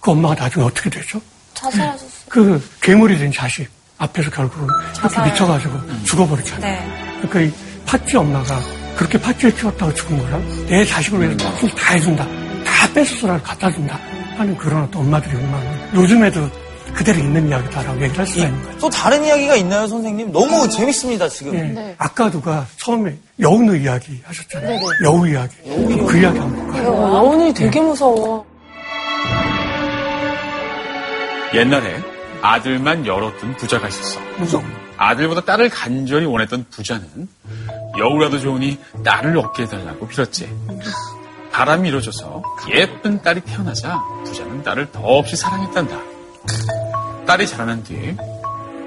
[0.00, 1.20] 그 엄마가 나중에 어떻게 되죠?
[1.54, 2.06] 자살하셨어.
[2.28, 5.24] 그 괴물이 된 자식 앞에서 결국은 그렇게 자살.
[5.30, 6.60] 미쳐가지고 죽어버리잖아요.
[6.72, 7.18] 네.
[7.22, 7.52] 그러니까 이
[7.86, 8.60] 팥쥐 엄마가
[8.96, 12.26] 그렇게 팥쥐를 키웠다고 죽은 거랑 내 자식을 위해서 무슨 다 해준다.
[12.64, 13.98] 다 뺏어서라도 갖다 준다.
[14.36, 16.48] 하는 그런 어떤 엄마들이 얼마나 요즘에도
[16.94, 18.78] 그대로 있는 이야기다라고 얘기를 할 수가 있는 거예요.
[18.78, 20.32] 또 다른 이야기가 있나요, 선생님?
[20.32, 21.54] 너무 재밌습니다, 지금.
[21.54, 21.94] 예.
[21.98, 24.80] 아까 누가 처음에 여우의 이야기 하셨잖아요.
[25.04, 25.54] 여우 이야기.
[25.64, 26.86] 그 이야기 한번 볼까요?
[26.86, 28.46] 여운이 되게 무서워.
[31.54, 31.96] 옛날에
[32.42, 34.20] 아들만 열었던 부자가 있었어.
[34.96, 37.28] 아들보다 딸을 간절히 원했던 부자는
[37.98, 40.52] 여우라도 좋으니 딸을 얻게 해달라고 빌었지.
[41.52, 42.42] 바람이 이루어져서
[42.74, 45.98] 예쁜 딸이 태어나자 부자는 딸을 더없이 사랑했단다.
[47.26, 48.16] 딸이 자라난 뒤에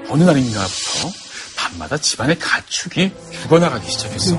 [0.08, 1.08] 어느 날인가부터
[1.56, 4.38] 밤마다 집안의 가축이 죽어나가기 시작했어.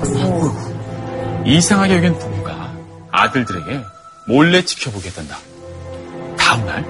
[1.44, 2.72] 이상하게 여긴 부부가
[3.10, 3.84] 아들들에게
[4.26, 5.36] 몰래 지켜보게 했단다.
[6.38, 6.84] 다음날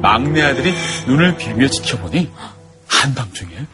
[0.00, 0.74] 막내 아들이
[1.06, 2.30] 눈을 비비며 지켜보니
[2.86, 3.66] 한밤중에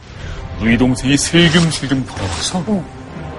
[0.60, 2.64] 누이 동생이 슬금슬금 걸어와서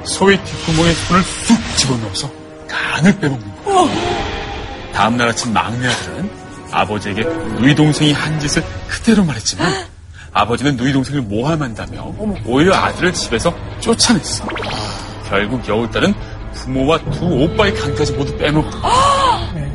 [0.05, 2.31] 소의 뒷구멍에 손을 쑥 집어넣어서
[2.67, 3.87] 간을 빼먹는 거야.
[4.93, 6.29] 다음날 아침 막내 아들은
[6.71, 9.85] 아버지에게 누이 동생이 한 짓을 그대로 말했지만
[10.33, 12.13] 아버지는 누이 동생을 모함한다며
[12.45, 14.45] 오히려 아들을 집에서 쫓아냈어.
[15.29, 16.13] 결국 여울딸은
[16.53, 18.69] 부모와 두 오빠의 간까지 모두 빼먹고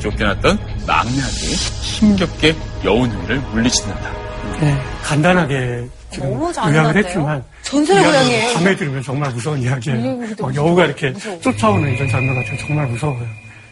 [0.01, 4.11] 쫓겨났던 막내 아들이 힘겹게 여운이를 물리친단다.
[4.61, 6.97] 네, 간단하게 너무 요약을?
[7.05, 8.55] 했지만 전설의 고향이에요.
[8.55, 10.21] 밤에 들으면 정말 무서운 이야기예요.
[10.43, 13.27] 어, 여우가 이렇게 쫓아오는 이런 장면 같은 정말 무서워요.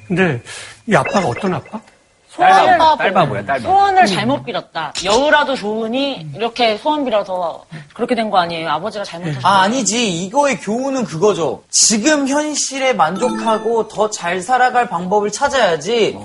[0.07, 0.41] 근데
[0.87, 1.81] 이 아빠가 어떤 아빠?
[2.29, 3.61] 소원을 딸바보야, 딸바보.
[3.63, 4.93] 소원을 잘못 빌었다.
[5.03, 8.69] 여우라도 좋으니 이렇게 소원 빌어서 그렇게 된 거 아니에요.
[8.69, 9.49] 아버지가 잘못하셨다.
[9.49, 10.25] 아, 아니지.
[10.25, 11.63] 이거의 교훈은 그거죠.
[11.71, 16.19] 지금 현실에 만족하고 더 잘 살아갈 방법을 찾아야지.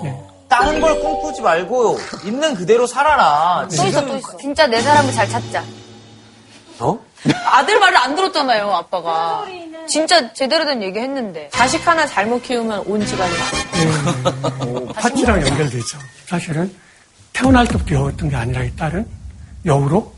[0.48, 1.96] 다른 걸 꿈꾸지 말고
[2.26, 3.66] 있는 그대로 살아라.
[3.74, 4.36] 또 있어, 또 있어.
[4.36, 5.62] 진짜 내 사람을 잘 찾자.
[6.82, 6.98] 어?
[7.46, 9.44] 아들 말을 안 들었잖아요, 아빠가.
[9.86, 11.48] 진짜 제대로 된 얘기 했는데.
[11.52, 14.86] 자식 하나 잘못 키우면 온 집안이 망해.
[14.94, 15.98] 파티랑 연결되죠.
[16.26, 16.74] 사실은
[17.32, 19.06] 태어날 때부터 여우였던 게 아니라 이 딸은
[19.64, 20.12] 여우로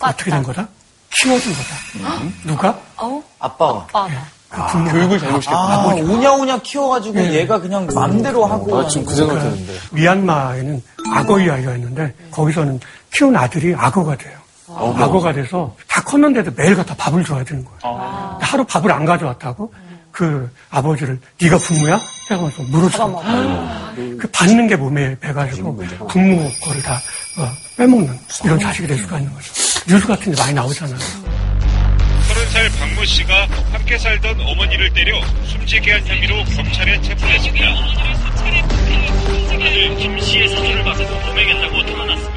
[0.00, 0.68] 어떻게 된 거다?
[1.10, 2.22] 키워준 거다.
[2.44, 2.78] 누가?
[3.38, 3.86] 아빠가.
[4.90, 5.58] 교육을 잘못시켰다.
[5.58, 7.32] 아, 오냐오냐 키워가지고 네.
[7.34, 8.78] 얘가 그냥 맘대로 하고.
[8.78, 9.72] 아, 지금 그 생각 드는데.
[9.92, 10.82] 미얀마에는
[11.14, 12.78] 악어 이야기가 있는데 거기서는
[13.12, 14.38] 키운 아들이 악어가 돼요.
[14.68, 18.38] 악어가 돼서 다 컸는데도 매일 갖다 밥을 줘야 되는 거예요.
[18.40, 19.72] 하루 밥을 안 가져왔다고
[20.10, 21.98] 그 아버지를 네가 부모야?
[22.30, 23.22] 해가면서 물어서
[24.20, 25.74] 그 받는 게 몸에 배가지고
[26.10, 27.00] 부모 거를 다
[27.38, 27.48] 어,
[27.78, 29.52] 빼먹는 이런 자식이 될 수가 있는 거죠.
[29.88, 30.98] 뉴스 같은 데 많이 나오잖아요.
[30.98, 37.66] 서른 살 박모 씨가 함께 살던 어머니를 때려 숨지게 한 혐의로 경찰에 체포됐습니다.
[39.62, 42.31] 아들 김 씨의 사진을 봐서 도매겠다고 드러났습니다.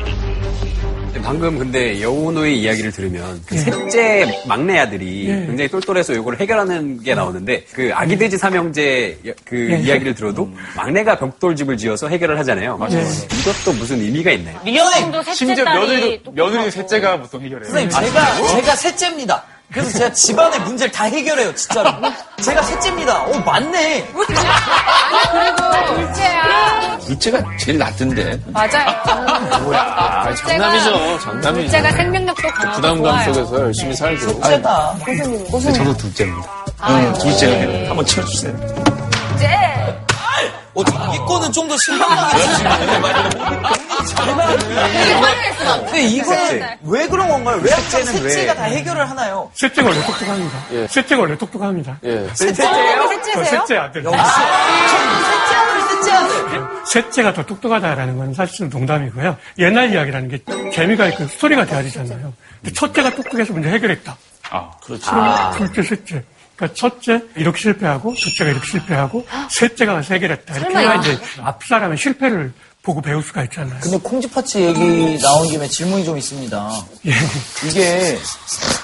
[1.25, 3.59] 방금 근데 여우노의 이야기를 들으면 그 예.
[3.59, 5.45] 셋째 막내 아들이 예.
[5.47, 9.77] 굉장히 똘똘해서 이걸 해결하는 게 나오는데 그 아기 돼지 삼형제 여- 그 예.
[9.79, 12.77] 이야기를 들어도 막내가 벽돌집을 지어서 해결을 하잖아요.
[12.77, 13.03] 맞아요.
[13.41, 14.59] 이것도 무슨 의미가 있나요?
[14.63, 17.69] 미영도 셋째 심지어 딸이 며느리도, 며느리 셋째가 보통 해결해요.
[17.71, 18.61] 선생님, 아, 제가, 진짜요?
[18.61, 19.43] 제가 셋째입니다.
[19.75, 21.91] 그래서 제가 집안의 문제를 다 해결해요, 진짜로.
[22.41, 23.23] 제가 셋째입니다.
[23.25, 24.07] 오, 맞네.
[24.13, 24.25] 그리고
[25.95, 26.97] 둘째야.
[26.99, 28.39] 둘째가 제일 낫던데.
[28.47, 29.59] 맞아요.
[29.63, 29.79] 뭐야.
[29.81, 31.19] 아, 장남이죠.
[31.19, 31.61] 장남이죠.
[31.63, 33.33] 둘째가 생명력도 강하고 부담감 좋아요.
[33.33, 34.27] 속에서 열심히 살고.
[34.43, 34.95] 셋째다.
[35.05, 36.49] 네, 저도 둘째입니다.
[36.89, 38.57] 응, 둘째 한번 치워주세요.
[39.27, 39.74] 둘째.
[40.75, 42.43] 어, 자기 거는 좀더 잘하네.
[45.85, 47.59] 근데 이거는 왜 그런 건가요?
[47.63, 48.55] 왜 항상 셋째가 왜?
[48.55, 49.49] 다 해결을 하나요?
[49.53, 50.65] 셋째가 원래 똑똑합니다.
[50.71, 50.87] 예.
[50.87, 51.97] 셋째가 원래 똑똑합니다.
[52.03, 52.27] 예.
[52.33, 53.01] 셋째예요?
[53.01, 53.45] 저 셋째세요?
[53.45, 54.03] 셋째 아들.
[54.03, 54.15] 셋째
[55.55, 56.67] 아들, 셋째 아들.
[56.85, 59.37] 셋째가 더 똑똑하다라는 건 사실은 농담이고요.
[59.59, 60.39] 옛날 이야기라는 게
[60.71, 62.33] 재미가 있고 스토리가 돼야 되잖아요.
[62.61, 64.15] 근데 첫째가 똑똑해서 문제 해결했다.
[64.51, 65.05] 아, 그렇지.
[65.57, 66.23] 둘째, 셋째.
[66.55, 70.55] 그러니까 첫째 이렇게 실패하고 둘째가 이렇게 실패하고 셋째가 가서 해결했다.
[70.55, 70.87] 이렇게 설마요?
[70.89, 73.79] 해야 이제 앞 사람의 실패를 보고 배울 수가 있잖아요.
[73.81, 76.71] 근데 콩쥐파츠 얘기 나온 김에 질문이 좀 있습니다.
[77.07, 77.11] 예.
[77.67, 78.17] 이게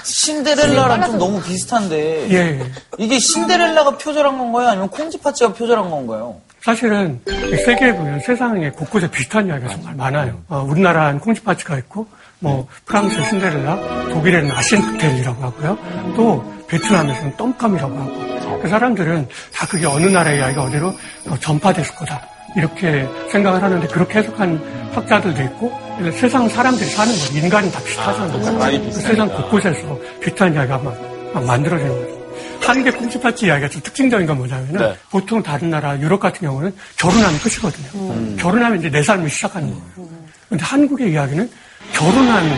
[0.04, 2.72] 신데렐라랑 좀 너무 비슷한데 예.
[2.98, 4.70] 이게 신데렐라가 표절한 건가요?
[4.70, 6.42] 아니면 콩쥐파츠가 표절한 건가요?
[6.64, 10.42] 사실은 이 세계에 보면 세상에 곳곳에 비슷한 이야기가 정말 많아요.
[10.48, 12.08] 어, 우리나라는 콩쥐파츠가 있고,
[12.42, 15.78] 뭐, 프랑스 신데렐라, 독일에는 아신트텔이라고 하고요.
[16.16, 18.60] 또, 베트남에서는 똠감이라고 하고.
[18.62, 20.88] 그 사람들은 다 그게 어느 나라의 이야기가 어디로
[21.30, 22.22] 어, 전파됐을 거다.
[22.56, 25.72] 이렇게 생각을 하는데 그렇게 해석한 학자들도 있고,
[26.14, 28.58] 세상 사람들이 사는 거, 인간이 다 비슷하잖아요.
[28.58, 28.92] 많이 그.
[28.92, 30.96] 세상 곳곳에서 비슷한 이야기가 막,
[31.34, 32.22] 막 만들어지는 거죠.
[32.62, 34.96] 한국의 콩쥐파츠 이야기가 좀 특징적인 건 뭐냐면은 네.
[35.10, 38.38] 보통 다른 나라 유럽 같은 경우는 결혼하면 끝이거든요.
[38.38, 40.10] 결혼하면 이제 내 삶을 시작하는 거예요.
[40.48, 41.50] 근데 한국의 이야기는
[41.94, 42.50] 결혼한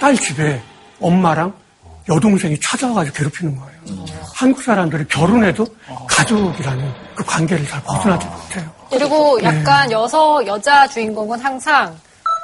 [0.00, 0.60] 딸 집에
[1.00, 1.52] 엄마랑
[2.08, 3.72] 여동생이 찾아와가지고 괴롭히는 거예요.
[4.34, 5.66] 한국 사람들이 결혼해도
[6.08, 8.70] 가족이라는 그 관계를 잘 벗어나지 못해요.
[8.90, 9.44] 그리고 네.
[9.44, 11.96] 약간 여서, 여자 주인공은 항상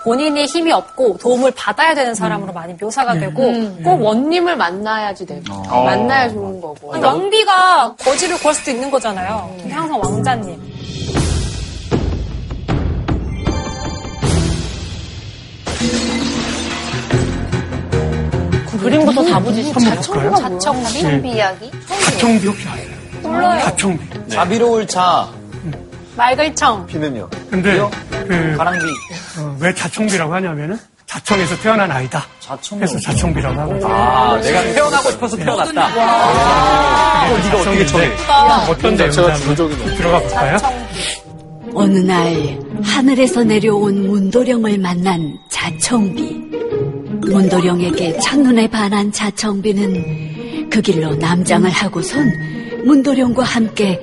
[0.05, 3.21] 본인이 힘이 없고 도움을 받아야 되는 사람으로 많이 묘사가 네.
[3.21, 5.53] 되고 꼭 원님을 만나야지 되고.
[5.53, 5.85] 어.
[5.85, 6.95] 만나야 좋은 거고.
[6.95, 9.55] 아니, 왕비가 거지를 구할 수도 있는 거잖아요.
[9.59, 10.78] 근데 항상 왕자님.
[18.79, 20.35] 그림부터 다부지 한번 볼까요?
[20.37, 21.03] 자청비?
[21.03, 21.23] 네.
[21.35, 21.71] 이야기?
[21.89, 22.97] 가청비 혹시 아세요?
[23.23, 23.65] 몰라요.
[23.65, 24.29] 가청비.
[24.29, 25.29] 자비로울 자,
[26.17, 26.87] 말글청.
[26.87, 27.29] 피는요.
[27.51, 27.79] 근데
[28.27, 28.85] 그 가랑비.
[29.39, 32.25] 어, 왜 자청비라고 하냐면은 자청에서 태어난 아이다.
[32.71, 33.87] 그래서 자청비라고 하거든요.
[33.93, 35.97] 아, 내가 태어나고 싶어서 태어났다.
[35.97, 37.31] 와.
[37.31, 38.11] 어, 네가 어떻게 정해?
[38.69, 40.57] 어떤 내용인지 들어가 볼까요?
[41.75, 46.58] 어느 날 하늘에서 내려온 문도령을 만난 자청비.
[47.21, 52.31] 문도령에게 첫눈에 반한 자청비는 그 길로 남장을 하고선
[52.85, 54.01] 문도령과 함께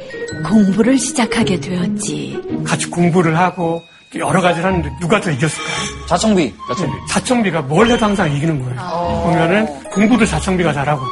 [0.47, 2.39] 공부를 시작하게 되었지.
[2.65, 3.81] 같이 공부를 하고
[4.15, 5.75] 여러 가지를 하는데 누가 더 이겼을까요?
[6.07, 6.53] 자청비.
[6.67, 6.97] 자청비.
[7.09, 9.21] 자청비가 뭘 해도 항상 이기는 거예요.
[9.23, 11.03] 보면은 공부도 자청비가 잘하고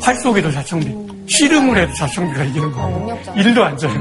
[0.00, 0.94] 활쏘기도 자청비,
[1.28, 3.18] 씨름을 해도 자청비가 이기는 거예요.
[3.36, 3.92] 일도 안 져요.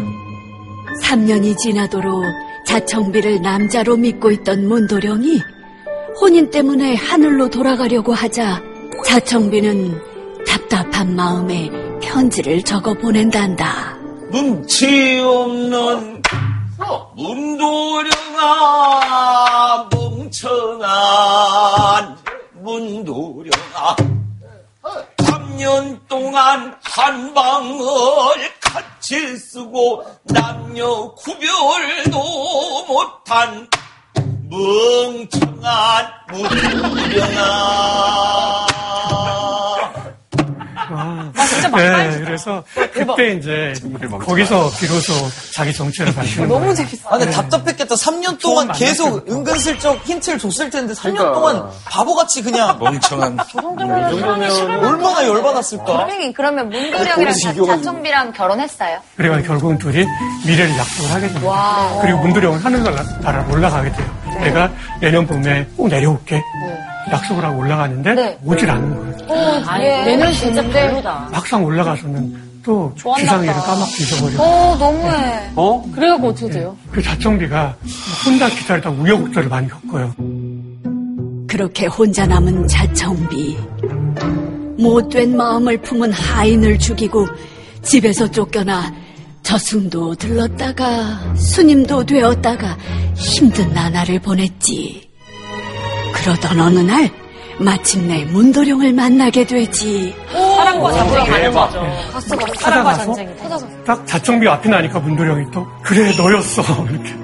[1.03, 2.23] 3년이 지나도록
[2.65, 5.41] 자청비를 남자로 믿고 있던 문도령이
[6.19, 8.61] 혼인 때문에 하늘로 돌아가려고 하자
[9.05, 10.01] 자청비는
[10.45, 11.69] 답답한 마음에
[12.01, 13.97] 편지를 적어 보낸단다.
[14.31, 16.21] 눈치 없는
[17.15, 18.49] 문도령아
[19.91, 20.89] 멍청한
[22.53, 23.95] 문도령아
[25.17, 27.79] 3년 동안 한 방을
[28.61, 33.67] 같이 쓰고 남녀 구별도 못한
[34.49, 38.78] 멍청한 문도령아 아,
[41.61, 42.25] 진짜 네, 막판이다.
[42.25, 43.73] 그래서 그때 이제
[44.25, 45.13] 거기서 비로소
[45.53, 46.75] 자기 정체를 밝히는 너무 거예요.
[46.75, 47.09] 재밌어.
[47.09, 47.95] 아, 근데 답답했겠다.
[47.95, 51.33] 3년 동안 계속 은근슬쩍 힌트를 줬을 텐데 3년 그러니까.
[51.33, 53.37] 동안 바보같이 그냥 멍청한
[54.83, 55.85] 얼마나 열받았을까?
[55.85, 58.99] 선생님 그러면 문도령이랑 자- 자청비랑 결혼했어요?
[59.15, 60.05] 그래가 결국은 둘이
[60.45, 61.47] 미래를 약속을 하게 됩니다.
[61.47, 61.99] 와.
[62.01, 64.19] 그리고 문두령은 하늘나라를 올라가게 돼요.
[64.41, 64.69] 내가
[65.01, 66.41] 내년 봄에 꼭 내려올게.
[67.11, 68.37] 약속을 하고 올라가는데 네.
[68.43, 68.95] 오질 않는
[69.27, 69.63] 거예요.
[69.65, 70.03] 아니, 예.
[70.03, 71.29] 내년 진짜 별로다.
[71.31, 73.65] 막상 올라가서는 또 좋았나 주상이를 보다.
[73.65, 75.49] 까맣게 잊어버리고 어 너무해.
[75.55, 75.83] 어?
[75.95, 76.75] 그래갖고 어떻게 돼요?
[76.91, 77.75] 그 자청비가
[78.25, 80.13] 혼자 기다리다 우여곡절을 많이 겪어요.
[81.47, 83.57] 그렇게 혼자 남은 자청비.
[84.77, 87.27] 못된 마음을 품은 하인을 죽이고
[87.81, 88.93] 집에서 쫓겨나
[89.41, 92.77] 저승도 들렀다가 스님도 되었다가
[93.15, 95.08] 힘든 나날을 보냈지.
[96.21, 97.09] 그러던 어느 날
[97.59, 100.15] 마침내 문도령을 만나게 되지.
[100.31, 101.51] 사랑과 전쟁이 가는.
[101.51, 101.85] 거죠.
[102.21, 103.03] 사랑과 찾아가서?
[103.05, 103.29] 전쟁이.
[103.85, 107.15] 딱 자청비 앞에 나니까 문도령이 또 그래 너였어 이렇게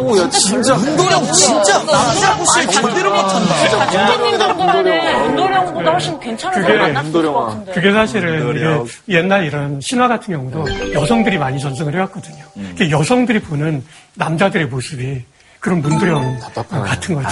[0.00, 0.74] 오, 야, 진짜.
[0.74, 3.54] 문도령 진짜 남자 구실 반대로 못한다.
[3.80, 7.32] 선생님 정도면은 문도령보다 훨씬 괜찮은 그게 사람 만났을 것.
[7.46, 7.72] 같은데.
[7.72, 8.86] 그게 사실은 문도령.
[9.06, 12.44] 이게 옛날 이런 신화 같은 경우도 여성들이 많이 전승을 해왔거든요.
[12.76, 15.22] 그 여성들이 보는 남자들의 모습이
[15.62, 17.28] 그런 문두령 같은 거죠.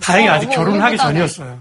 [0.00, 1.58] 다행히 아직 결혼하기 전이었어요.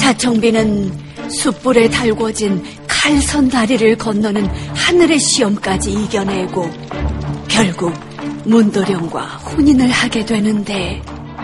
[0.00, 6.70] 자청비는 숯불에 달궈진 칼선 다리를 건너는 하늘의 시험까지 이겨내고
[7.46, 7.92] 결국
[8.46, 11.02] 문도령과 혼인을 하게 되는데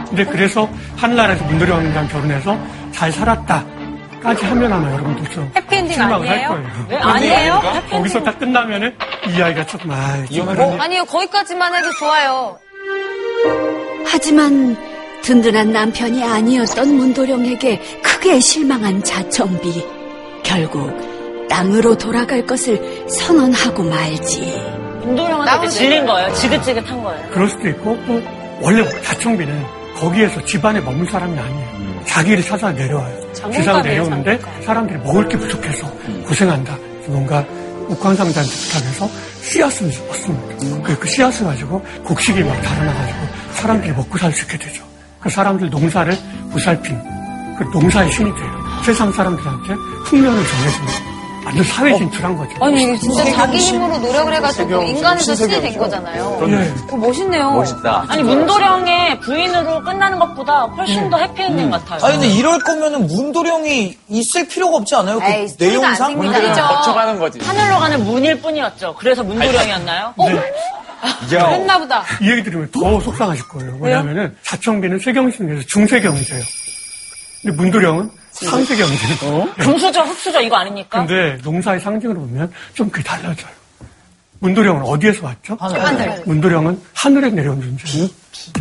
[0.09, 2.59] 근데 그래서 하늘나라에서 문두령이랑 결혼해서
[2.93, 6.49] 잘 살았다까지 하면 아마 여러분들 좀 해피엔딩 실망을 할 아니에요?
[6.49, 6.87] 거예요.
[6.89, 7.63] 왜 아니에요?
[7.91, 8.95] 거기서 딱 끝나면은
[9.29, 12.59] 이 아이가 조금 아, 좀 일- 아니요 거기까지만 해도 좋아요.
[14.07, 14.77] 하지만
[15.23, 19.85] 든든한 남편이 아니었던 문도령에게 크게 실망한 자청비
[20.43, 20.91] 결국
[21.49, 24.41] 땅으로 돌아갈 것을 선언하고 말지.
[25.05, 26.33] 문도령한테 질린 거예요.
[26.35, 27.31] 지긋지긋한 거예요.
[27.31, 28.23] 그럴 수도 있고 또
[28.61, 29.65] 원래 자청비는
[29.97, 32.03] 거기에서 집안에 머물 사람이 아니에요.
[32.07, 33.33] 자기를 찾아 내려와요.
[33.53, 35.91] 지상 내려오는데 사람들이 먹을 게 부족해서
[36.27, 36.77] 고생한다.
[36.77, 37.45] 그래서 뭔가
[37.89, 39.11] 옥황상자한테 부탁해서
[39.43, 40.83] 씨앗을 얻습니다.
[40.83, 43.19] 그, 그 씨앗을 가지고 곡식이 막 자라나가지고
[43.63, 44.83] 사람들이 먹고 살 수 있게 되죠.
[45.21, 46.13] 그 사람들 농사를
[46.51, 47.01] 보살핀
[47.59, 48.51] 그 농사의 신이 돼요.
[48.85, 49.75] 세상 사람들한테
[50.07, 51.13] 풍년을 전해줍니다.
[51.45, 52.51] 완전 사회 진출한 거죠.
[52.61, 55.79] 아니 이게 진짜 자기 힘으로 노력을 해가지고 인간에서 신이 된.
[55.79, 56.41] 거잖아요.
[56.49, 56.75] 예.
[56.91, 57.51] 어, 멋있네요.
[57.53, 58.05] 멋있다.
[58.09, 62.01] 아니 문도령의 부인으로 끝나는 것보다 훨씬 더 해피엔딩 같아요.
[62.05, 65.19] 아니 근데 이럴 거면은 문도령이 있을 필요가 없지 않아요?
[65.19, 65.95] 그 에이, 안 내용상?
[66.13, 66.39] 생긴다.
[66.41, 67.39] 문도령 거쳐가는 거지.
[67.41, 68.95] 하늘로 가는 문일 뿐이었죠.
[68.99, 70.15] 그래서 문도령이었나요?
[70.19, 70.53] 네.
[71.29, 72.05] 그랬나 보다.
[72.21, 73.79] 이 얘기 들으면 더 속상하실 거예요.
[73.81, 76.43] 왜냐하면 자청비는 세경신에서 중세경이 돼요.
[77.43, 79.49] 근데 문도령은 상세경이 돼요.
[79.59, 81.05] 금수저, 흑수저 이거 아닙니까?
[81.05, 83.51] 근데 농사의 상징으로 보면 좀 그게 달라져요.
[84.39, 85.57] 문도령은 어디에서 왔죠?
[85.61, 86.23] 하늘.
[86.27, 88.09] 문도령은 하늘에 내려온 존재예요.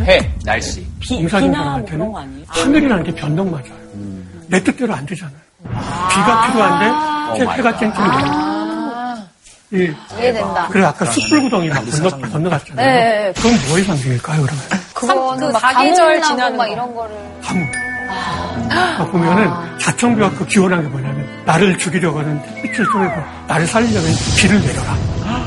[0.01, 0.85] 해, 날씨.
[0.99, 2.45] 비, 농사 비나 뭐 그런 거 아니에요?
[2.47, 3.81] 하늘이라는 게 변동 맞아요.
[4.47, 5.37] 내 뜻대로 안 되잖아요.
[5.63, 8.50] 비가 필요한데 해가 쨍쨍 돼요.
[9.73, 10.67] 이 이해된다.
[10.69, 12.85] 그래 아까 숯불구덩이 막 건너, 건너갔잖아요.
[12.85, 13.33] 네.
[13.37, 14.63] 그건 뭐의 상징일까요, 그러면?
[14.93, 16.71] 그거는 그막 사계절 지나는 막 거.
[16.71, 17.15] 이런 거를.
[17.41, 17.71] 가뭄.
[18.69, 19.49] 아, 보면은
[19.79, 23.13] 자청비가 그 기원한 게 뭐냐면 나를 죽이려고 하는 빛을 쪼개고
[23.47, 24.97] 나를 살리려면 비를 내려라.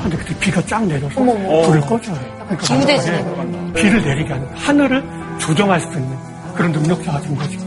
[0.03, 2.18] 근데 그때 비가 쫙 내려서 불을 꺼줘요.
[2.47, 5.05] 그러니까 기우대지네, 마지막에 비를 내리게 하는 하늘을
[5.39, 6.16] 조정할 수 있는
[6.55, 7.59] 그런 능력자가 된 거죠.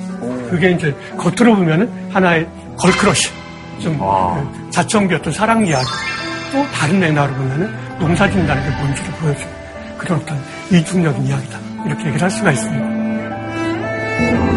[0.50, 2.48] 그게 이제 겉으로 보면은 하나의
[2.80, 3.30] 걸크러쉬,
[3.82, 5.86] 좀 그 자청비의 어떤 사랑 이야기.
[6.52, 9.54] 또 다른 맥락으로 보면은 농사 짓는다는 게 뭔지를 보여주는
[9.98, 10.38] 그런 어떤
[10.72, 11.60] 이중적인 이야기다.
[11.86, 14.57] 이렇게 얘기를 할 수가 있습니다.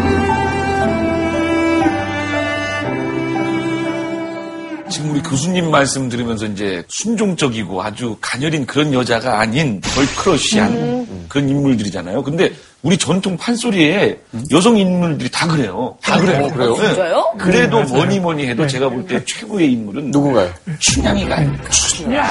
[4.91, 12.21] 지금 우리 교수님 말씀 들으면서 이제 순종적이고 아주 가녀린 그런 여자가 아닌 걸크러쉬한 그런 인물들이잖아요.
[12.23, 12.51] 근데
[12.83, 14.19] 우리 전통 판소리에
[14.51, 15.97] 여성 인물들이 다 그래요.
[16.03, 16.45] 다 그래요.
[16.45, 16.75] 어, 그래요?
[16.75, 17.25] 진짜요?
[17.37, 17.95] 그래도 네, 맞아요.
[17.95, 20.51] 뭐니 뭐니 해도 제가 볼 때 최고의 인물은 누군가요?
[20.79, 21.69] 춘향이가 아닐까.
[21.69, 22.27] 춘향.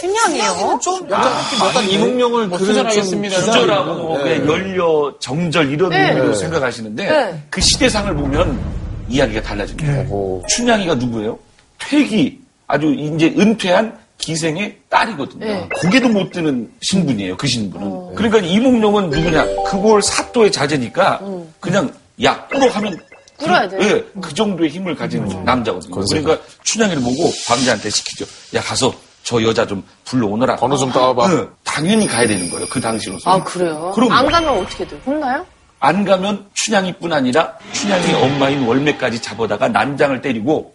[0.00, 0.78] 춘향이에요?
[0.82, 3.36] 좀 약간 이몽룡을 뭐 그런 투자하겠습니다.
[3.36, 4.38] 좀 기절하고 네.
[4.40, 6.08] 그냥 열려 정절 이런 네.
[6.10, 6.34] 의미로 네.
[6.34, 7.42] 생각하시는데 네.
[7.48, 8.81] 그 시대상을 보면
[9.12, 9.92] 이야기가 달라집니다.
[9.92, 10.06] 네.
[10.10, 10.42] 오.
[10.48, 11.38] 춘향이가 누구예요?
[11.78, 15.44] 퇴기 아주 이제 은퇴한 기생의 딸이거든요.
[15.44, 15.68] 네.
[15.80, 17.36] 고개도 못 드는 신분이에요.
[17.36, 18.14] 그 신분은.
[18.14, 19.44] 그러니까 이몽룡은 누구냐?
[19.66, 21.20] 그걸 사또의 자제니까
[21.60, 21.92] 그냥
[22.22, 22.98] 야 꾸러 하면
[23.36, 23.78] 꿇어야 돼.
[23.80, 26.04] 예, 그 정도의 힘을 가진 남자거든요.
[26.06, 28.24] 그러니까 춘향이를 보고 광자한테 시키죠.
[28.54, 28.94] 야 가서
[29.24, 30.56] 저 여자 좀 불러오너라.
[30.56, 31.32] 번호 좀 따와봐.
[31.34, 32.66] 예, 당연히 가야 되는 거예요.
[32.70, 33.28] 그 당시로서.
[33.28, 33.90] 아, 그래요?
[33.94, 35.00] 그럼 안 가면 어떻게 돼요?
[35.04, 35.44] 혼나요?
[35.84, 40.72] 안 가면 춘향이뿐 아니라 춘향이 엄마인 월매까지 잡아다가 난장을 때리고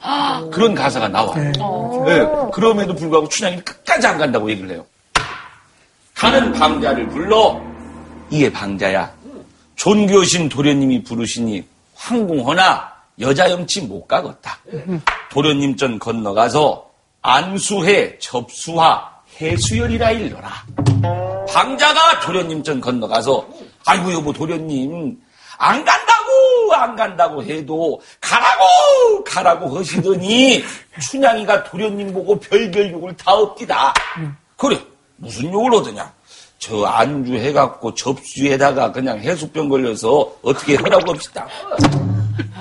[0.51, 1.41] 그런 가사가 나와요.
[1.41, 1.51] 네.
[2.05, 4.85] 네, 그럼에도 불구하고 춘향이는 끝까지 안 간다고 얘기를 해요.
[6.13, 7.57] 가는 방자를 불러
[8.29, 9.09] 이게 방자야.
[9.77, 11.63] 존교신 도련님이 부르시니
[11.95, 12.91] 황궁허나
[13.21, 14.57] 여자 염치 못 가겠다.
[15.29, 16.85] 도련님 전 건너가서
[17.21, 20.51] 안수해 접수하 해수열이라 일러라.
[21.47, 23.47] 방자가 도련님 전 건너가서
[23.87, 25.17] 아이고 여보 도련님
[25.57, 30.63] 안 간다고 안 간다고 해도 가라고 가라고 하시더니
[31.01, 33.93] 춘향이가 도련님 보고 별별 욕을 다 엎디다.
[34.57, 34.79] 그래
[35.15, 36.11] 무슨 욕을 하더냐?
[36.59, 41.47] 저 안주 해갖고 접수에다가 그냥 해수병 걸려서 어떻게 하라고 합시다.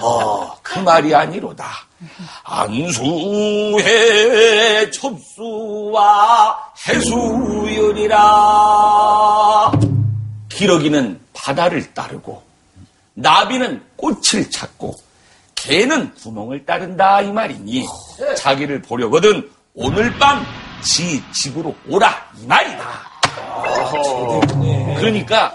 [0.00, 1.66] 어, 그 말이 아니로다.
[2.44, 3.80] 안수해
[4.90, 6.56] 접수와
[6.88, 8.16] 해수열이라.
[10.56, 12.42] 기러기는 바다를 따르고
[13.14, 14.94] 나비는 꽃을 찾고
[15.54, 17.86] 개는 구멍을 따른다 이 말이니
[18.36, 20.44] 자기를 보려거든 오늘 밤
[20.82, 22.84] 지 집으로 오라 이 말이다.
[24.98, 25.52] 그러니까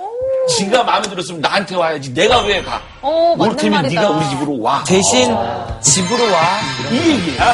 [0.49, 2.81] 지가 마음에 들었으면 나한테 와야지 내가 왜 가?
[3.01, 4.01] 어, 올 맞는 테면 말이다.
[4.01, 4.83] 네가 우리 집으로 와.
[4.85, 5.35] 대신
[5.81, 6.59] 집으로 와.
[6.91, 7.53] 이 얘기야.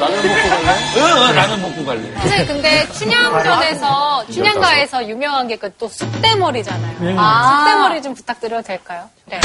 [0.00, 0.78] 라면 먹고 갈래?
[0.96, 2.12] 응, 응, 라면 먹고 갈래.
[2.16, 6.98] 사실 근데 춘향전에서 춘향가에서 유명한 게 그 또 쑥대머리잖아요.
[7.00, 7.14] 네.
[7.18, 9.08] 아, 쑥대머리 좀 부탁드려도 될까요?
[9.26, 9.38] 네.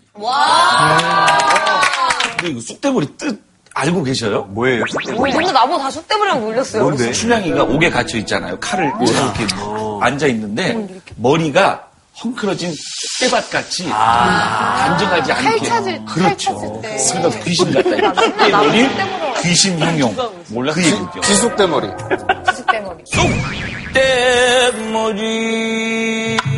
[2.36, 3.42] 근데 이거 쑥대머리 뜻
[3.74, 4.44] 알고 계셔요?
[4.44, 4.84] 뭐예요?
[5.06, 6.82] 근데 나보고 다 쑥대머리랑 놀렸어요.
[6.82, 7.10] 뭔데?
[7.12, 8.60] 춘향이가 옥에 갇혀 있잖아요.
[8.60, 9.46] 칼을 이렇게
[10.00, 11.88] 앉아 있는데 머리가
[12.24, 12.72] 헝클어진
[13.18, 15.44] 쑥대밭 같이 단정하지 않게.
[15.44, 16.56] 칼 찾을- 칼 그렇죠.
[17.12, 18.20] 그러다 귀신 같다.
[18.22, 18.88] 쑥대머리
[19.42, 20.16] 귀신 형용.
[20.48, 21.20] 몰라 그 얘기죠.
[21.22, 21.88] 지숙대머리.
[22.54, 23.04] 쑥대머리.
[24.72, 26.51] 쑥대머리.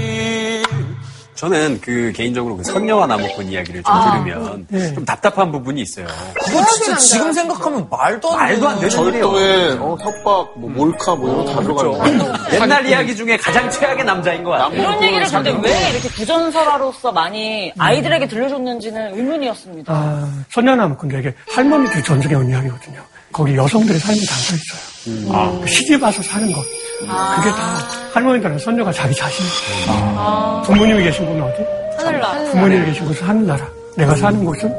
[1.45, 4.95] 저는 그 개인적으로 그 선녀와 나무꾼 이야기를 좀 들으면 네.
[4.95, 6.07] 좀 답답한 부분이 있어요.
[6.43, 8.45] 그거 진짜 지금 생각하면 말도 안 돼.
[8.45, 9.23] 말도 안 되는 일이에요.
[9.23, 12.33] 절도에 어, 협박, 뭐 몰카 뭐 이런 거 다 들어가는 거.
[12.57, 14.81] 옛날 이야기 중에 가장 최악의 남자인 것 같아요.
[14.81, 19.93] 이런 얘기를 근데 왜 이렇게 부전설화로서 많이 아이들에게 들려줬는지는 의문이었습니다.
[19.93, 23.01] 아, 선녀 나무꾼데 이게 할머니들이 전쟁에 온 이야기거든요.
[23.35, 25.61] 거기 여성들의 삶이 담겨 있어요.
[25.61, 26.63] 그 시집 와서 사는 것.
[27.01, 27.79] 그게 다
[28.15, 30.63] 할머니들은 선녀가 자기 자신이에요.
[30.65, 31.65] 부모님이 계신 곳은 어디?
[31.99, 32.45] 하늘나라.
[32.53, 33.69] 부모님이 계신 곳은 하늘나라.
[33.97, 34.73] 내가 사는 곳은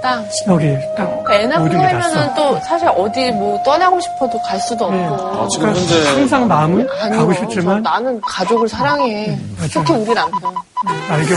[0.00, 0.24] 땅.
[0.46, 1.24] 여기 땅.
[1.32, 1.68] 애 낳고
[2.08, 2.34] 써.
[2.34, 5.42] 또 사실 어디 뭐 떠나고 싶어도 갈 수도 없고.
[5.42, 9.36] 아, 지금 그러니까 현재 항상 마음은 아니요, 가고 저 싶지만 나는 가족을 사랑해.
[9.72, 10.54] 특히 우리 남편.
[11.10, 11.34] 알게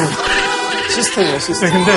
[0.91, 1.72] 시스템이에요, 네, 시스템.
[1.72, 1.91] 근데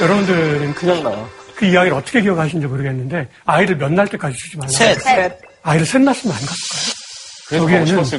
[0.00, 1.16] 여러분들은 그냥 나와.
[1.56, 4.68] 그 이야기를 어떻게 기억하시는지 모르겠는데 아이를 몇 날 때까지 주지 말라.
[4.70, 5.40] 셋.
[5.62, 7.62] 아이를 셋 낳으면 안 갔을까요?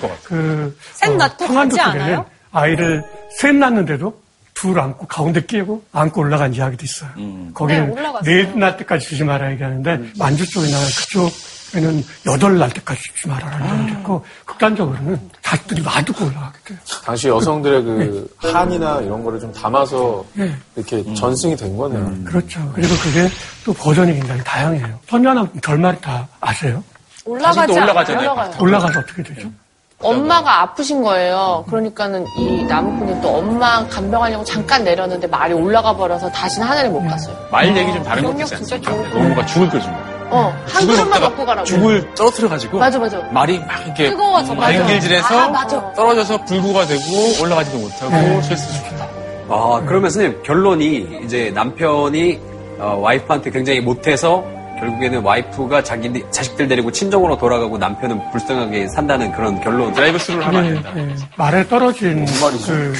[0.08, 0.24] 같아요.
[0.24, 2.26] 그셋 어, 낳고 평안도 가지 쪽에는 않아요?
[2.52, 3.04] 아이를
[3.40, 4.20] 셋 낳는데도
[4.54, 7.12] 둘 안고 가운데 끼고 안고 올라간 이야기도 있어요.
[7.54, 8.46] 거기는 네.
[8.46, 11.30] 넷날 때까지 주지 마라 얘기하는데 만주 쪽이나 그쪽에
[11.74, 16.78] 는 여덟 날 때까지 주지 마라라는 이야기도 있고 극단적으로는 자식들이 놔두고 올라가게 돼요.
[17.04, 20.56] 당시 여성들의 그 한이나 이런 거를 좀 담아서 네.
[20.78, 22.24] 이렇게 전승이 된 거네요.
[22.24, 22.62] 그렇죠.
[22.74, 23.28] 그리고 그게
[23.66, 24.98] 또 버전이 굉장히 다양해요.
[25.10, 26.82] 선녀남 결말이 다 아세요?
[27.26, 28.32] 올라가지 올라가잖아요.
[28.32, 28.52] 올라가요.
[28.60, 29.52] 올라가서 어떻게 되죠?
[30.00, 31.66] 엄마가 아프신 거예요.
[31.68, 37.36] 그러니까는 이 나무꾼이 또 엄마 간병하려고 잠깐 내렸는데 말이 올라가 버려서 다시는 하늘에 못 갔어요.
[37.52, 38.92] 말 얘기 좀 다른 것도 진짜 않습니까?
[38.92, 40.17] 좋은 노모가 죽을 끓여준 거.
[40.30, 41.66] 어, 한 죽을 그릇만 먹고 가라고.
[41.66, 43.20] 죽을 떨어뜨려가지고 맞아, 맞아.
[43.32, 44.78] 말이 막 이렇게 뜨거워서, 맞아.
[44.80, 45.94] 맹길질해서 아, 맞아.
[45.94, 47.02] 떨어져서 불구가 되고
[47.42, 48.42] 올라가지도 못하고 네.
[48.42, 49.08] 실수 죽다.
[49.50, 52.40] 아, 그러면 선생님, 결론이 이제 남편이
[52.80, 54.44] 어, 와이프한테 굉장히 못해서
[54.80, 59.92] 결국에는 와이프가 자기 자식들 데리고 친정으로 돌아가고 남편은 불쌍하게 산다는 그런 결론.
[59.94, 60.92] 드라이브 스루를 하면 안 된다.
[60.98, 62.94] 예, 말에 떨어진 그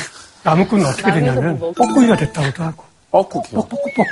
[0.44, 4.04] 나무꾼은 어떻게 되냐면 뻐꾸기가 됐다고도 하고 뻐꾸뻐꾸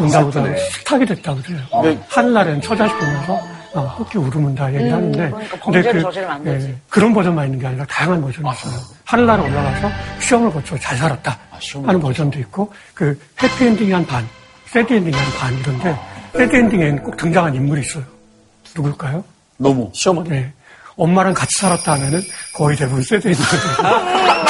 [0.00, 1.60] 운다고도 하고 수탉이 됐다고 그래요.
[1.82, 1.98] 네.
[2.08, 3.40] 하늘나라에 있는 처자식 보면서
[3.74, 6.76] 어, 뻐끼 울으면 다 얘기를 음, 하는데 그러니까 범죄를 저지르면 안 되지.
[6.88, 8.80] 그런 버전만 있는 게 아니라 다양한 버전이 있어요.
[9.04, 11.38] 하늘나라 올라가서 시험을 거쳐 잘 살았다
[11.84, 14.26] 하는 버전도 있고 그 해피엔딩이 한 반,
[14.66, 15.96] 새드엔딩이 한 반 이런데
[16.32, 18.04] 새드엔딩에는 꼭 등장한 인물이 있어요.
[18.74, 19.22] 누굴까요?
[19.58, 20.30] 너무 시어머니.
[20.30, 20.52] 네.
[20.96, 22.20] 엄마랑 같이 살았다 하면은
[22.54, 23.88] 거의 대부분 새드엔딩이거든요.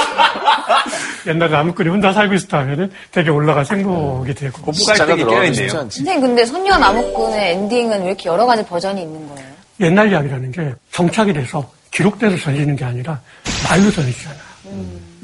[1.26, 4.72] 옛날에 나무꾼이 혼자 살고 있었다 하면은 되게 올라가서 행복이 되고.
[4.72, 5.68] 쉽지 않지.
[5.68, 9.48] 선생님 근데 손녀 나무꾼의 엔딩은 왜 이렇게 여러 가지 버전이 있는 거예요?
[9.80, 13.20] 옛날 이야기라는 게 정착이 돼서 기록돼서 전해지는 게 아니라
[13.68, 14.38] 말로 전해지잖아요.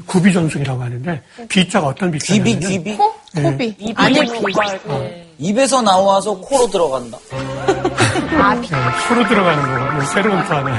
[0.05, 2.95] 구비 전승이라고 하는데 비자가 어떤 비자냐면 귀비, 귀비?
[2.97, 3.11] 코?
[3.33, 3.41] 네.
[3.41, 3.93] 코비.
[3.97, 4.99] 아니, 아니, 구할 어.
[4.99, 5.25] 때.
[5.37, 7.17] 입에서 나와서 코로 들어간다.
[7.29, 8.67] 네,
[9.07, 10.77] 소로 들어가는 거, 뭐 새로운 또 하나.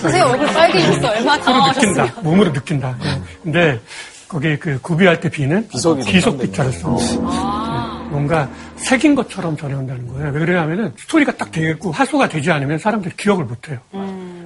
[0.00, 1.08] 선생님 얼굴 빨개졌어.
[1.08, 1.92] 얼마나 당황하셨어요.
[1.92, 2.20] 느낀다.
[2.20, 2.96] 몸으로 느낀다.
[3.02, 3.22] 네.
[3.42, 3.80] 근데
[4.28, 5.68] 거기 그 구비할 때 비는
[6.04, 6.88] 비석 비자를 써.
[6.96, 8.10] 네.
[8.10, 10.30] 뭔가 새긴 것처럼 전해온다는 거예요.
[10.32, 13.78] 왜 그러냐면은 스토리가 딱 되겠고 하소가 되지 않으면 사람들이 기억을 못 해요.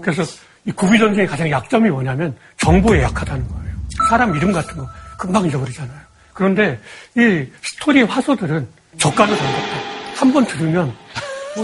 [0.01, 0.23] 그래서
[0.65, 3.73] 이 구비 전쟁의 가장 약점이 뭐냐면 정보에 약하다는 거예요.
[4.09, 4.87] 사람 이름 같은 거
[5.19, 5.99] 금방 잊어버리잖아요.
[6.33, 6.79] 그런데
[7.17, 8.67] 이 스토리 화소들은
[8.99, 9.77] 저가로 전했다.
[10.17, 10.93] 한 번 들으면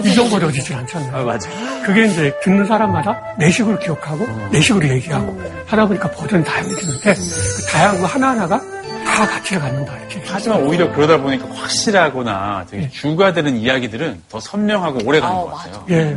[0.04, 1.16] 잊어버려지질 않잖아요.
[1.16, 1.48] 아, 맞아.
[1.84, 7.66] 그게 이제 듣는 사람마다 내 식으로 기억하고 내 식으로 얘기하고 하다 보니까 버전이 다양해지는데 그
[7.72, 8.60] 다양한 거 하나하나가
[9.04, 10.22] 다 가치를 갖는다 이렇게.
[10.26, 15.84] 하지만 오히려 그러다 보니까 확실하거나 되게 주가 되는 이야기들은 더 선명하고 오래 가는 것 같아요.
[15.90, 16.16] 예.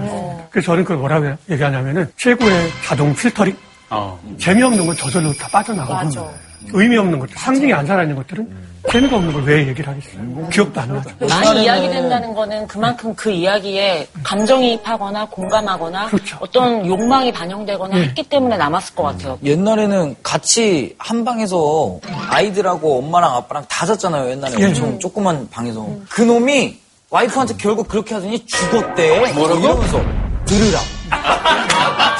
[0.51, 3.55] 그래서 저는 그걸 뭐라고 얘기하냐면은 최고의 자동 필터링.
[3.89, 4.19] 어.
[4.37, 6.29] 재미없는 건 저절로 다 빠져나가고
[6.73, 10.49] 의미 없는 것들, 상징이 안 살아있는 것들은 재미가 없는 걸 왜 얘기를 하겠어요?
[10.49, 11.09] 기억도 안 나죠.
[11.27, 16.37] 많이 이야기된다는 거는 그만큼 그 이야기에 감정이입하거나 공감하거나 그렇죠.
[16.39, 18.01] 어떤 욕망이 반영되거나 네.
[18.03, 19.37] 했기 때문에 남았을 것 같아요.
[19.43, 24.29] 옛날에는 같이 한 방에서 아이들하고 엄마랑 아빠랑 다 잤잖아요.
[24.31, 24.65] 옛날에 예.
[24.67, 25.87] 엄청 조그만 방에서.
[26.09, 26.77] 그 놈이
[27.09, 29.31] 와이프한테 결국 그렇게 하더니 죽었대.
[29.33, 29.59] 뭐라고?
[29.59, 30.01] 이러면서
[30.45, 30.79] 들으라.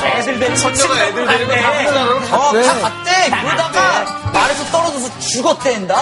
[0.04, 2.64] 애들 데리고 선녀가 애들 데리고 네.
[2.64, 3.42] 다갔 대.
[3.42, 5.96] 그러다가 말에서 떨어져서 죽었대인다.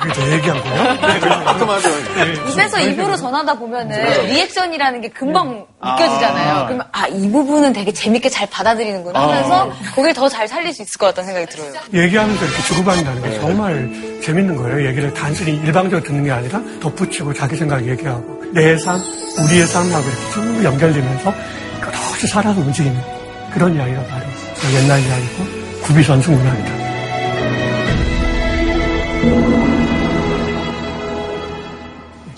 [0.00, 0.82] 그게 내 얘기한 거예요?
[1.46, 1.88] 아까 맞아.
[2.50, 6.54] 입에서 입으로 전하다 보면은 리액션이라는 게 금방 느껴지잖아요.
[6.54, 6.66] 아.
[6.66, 10.98] 그러면 아, 이 부분은 되게 재밌게 잘 받아들이는구나 하면서 거기를 더 잘 살릴 수 있을
[10.98, 11.72] 것 같다는 생각이 들어요.
[11.94, 14.86] 얘기하면서 이렇게 주고받는다는 게 정말 재밌는 거예요.
[14.88, 18.98] 얘기를 단순히 일방적으로 듣는 게 아니라 덧붙이고 자기 생각 얘기하고 내 삶,
[19.44, 21.32] 우리의 삶하고 이렇게 쭉 연결되면서
[21.80, 23.00] 끝없이 살아서 움직이는
[23.54, 24.24] 그런 이야기가 바로
[24.74, 25.55] 옛날 이야기고
[25.86, 26.86] 구비전승 문화입니다.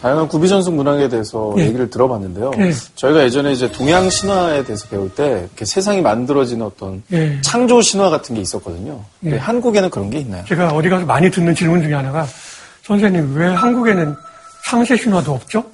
[0.00, 1.62] 다양한 구비전승 문학에 대해서 예.
[1.66, 2.52] 얘기를 들어봤는데요.
[2.58, 2.72] 예.
[2.94, 7.40] 저희가 예전에 이제 동양 신화에 대해서 배울 때 이렇게 세상이 만들어지는 어떤 예.
[7.40, 9.00] 창조 신화 같은 게 있었거든요.
[9.24, 9.36] 예.
[9.36, 10.44] 한국에는 그런 게 있나요?
[10.46, 12.26] 제가 어디 가서 많이 듣는 질문 중에 하나가
[12.84, 14.14] 선생님 왜 한국에는
[14.64, 15.64] 상세 신화도 없죠?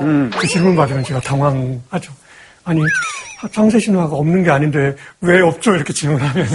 [0.00, 0.30] 음.
[0.36, 2.12] 그 질문 받으면 제가 당황하죠.
[2.64, 2.80] 아니
[3.52, 5.74] 상세 신화가 없는 게 아닌데 왜 없죠?
[5.74, 6.46] 이렇게 질문하면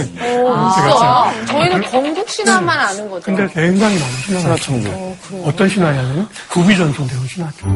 [0.48, 3.24] 아, 저희는 건국 신화만 아는 거죠.
[3.24, 4.88] 근데 굉장히 많은 신화가 신화 창조.
[4.88, 5.42] 있어요.
[5.44, 7.66] 어떤 신화냐면 구비전송되는 신화죠.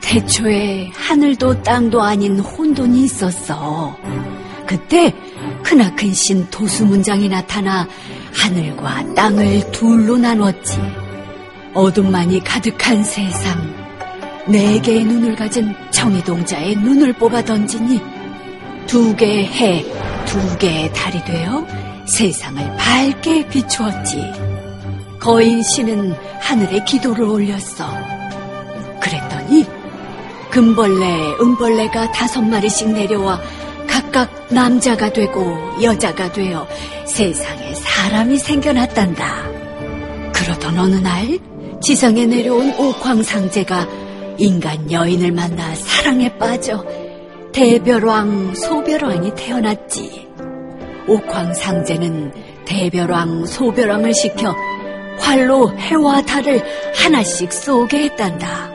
[0.00, 3.96] 태초에 하늘도 땅도 아닌 혼돈이 있었어.
[4.66, 5.12] 그때
[5.64, 7.86] 크나큰 신 도수문장이 나타나
[8.34, 10.80] 하늘과 땅을 둘로 나눴지.
[11.74, 13.87] 어둠만이 가득한 세상.
[14.48, 18.00] 네 개의 눈을 가진 정의동자의 눈을 뽑아 던지니
[18.86, 19.84] 두 개의 해,
[20.24, 21.66] 두 개의 달이 되어
[22.06, 24.22] 세상을 밝게 비추었지.
[25.20, 27.86] 거인 신은 하늘에 기도를 올렸어.
[29.00, 29.66] 그랬더니
[30.50, 33.38] 금벌레, 은벌레가 다섯 마리씩 내려와
[33.86, 36.66] 각각 남자가 되고 여자가 되어
[37.04, 39.44] 세상에 사람이 생겨났단다.
[40.32, 41.38] 그러던 어느 날
[41.82, 44.07] 지상에 내려온 옥황상제가
[44.38, 46.84] 인간 여인을 만나 사랑에 빠져
[47.52, 50.28] 대별왕, 소별왕이 태어났지.
[51.08, 52.32] 옥황상제는
[52.64, 54.54] 대별왕, 소별왕을 시켜
[55.18, 56.62] 활로 해와 달을
[56.94, 58.70] 하나씩 쏘게 했단다.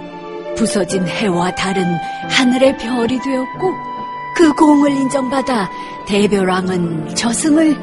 [0.55, 1.83] 부서진 해와 달은
[2.29, 3.73] 하늘의 별이 되었고
[4.35, 5.69] 그 공을 인정받아
[6.07, 7.77] 대별왕은 저승을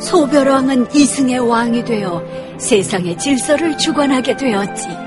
[0.00, 2.22] 소별왕은 이승의 왕이 되어
[2.58, 5.05] 세상의 질서를 주관하게 되었지.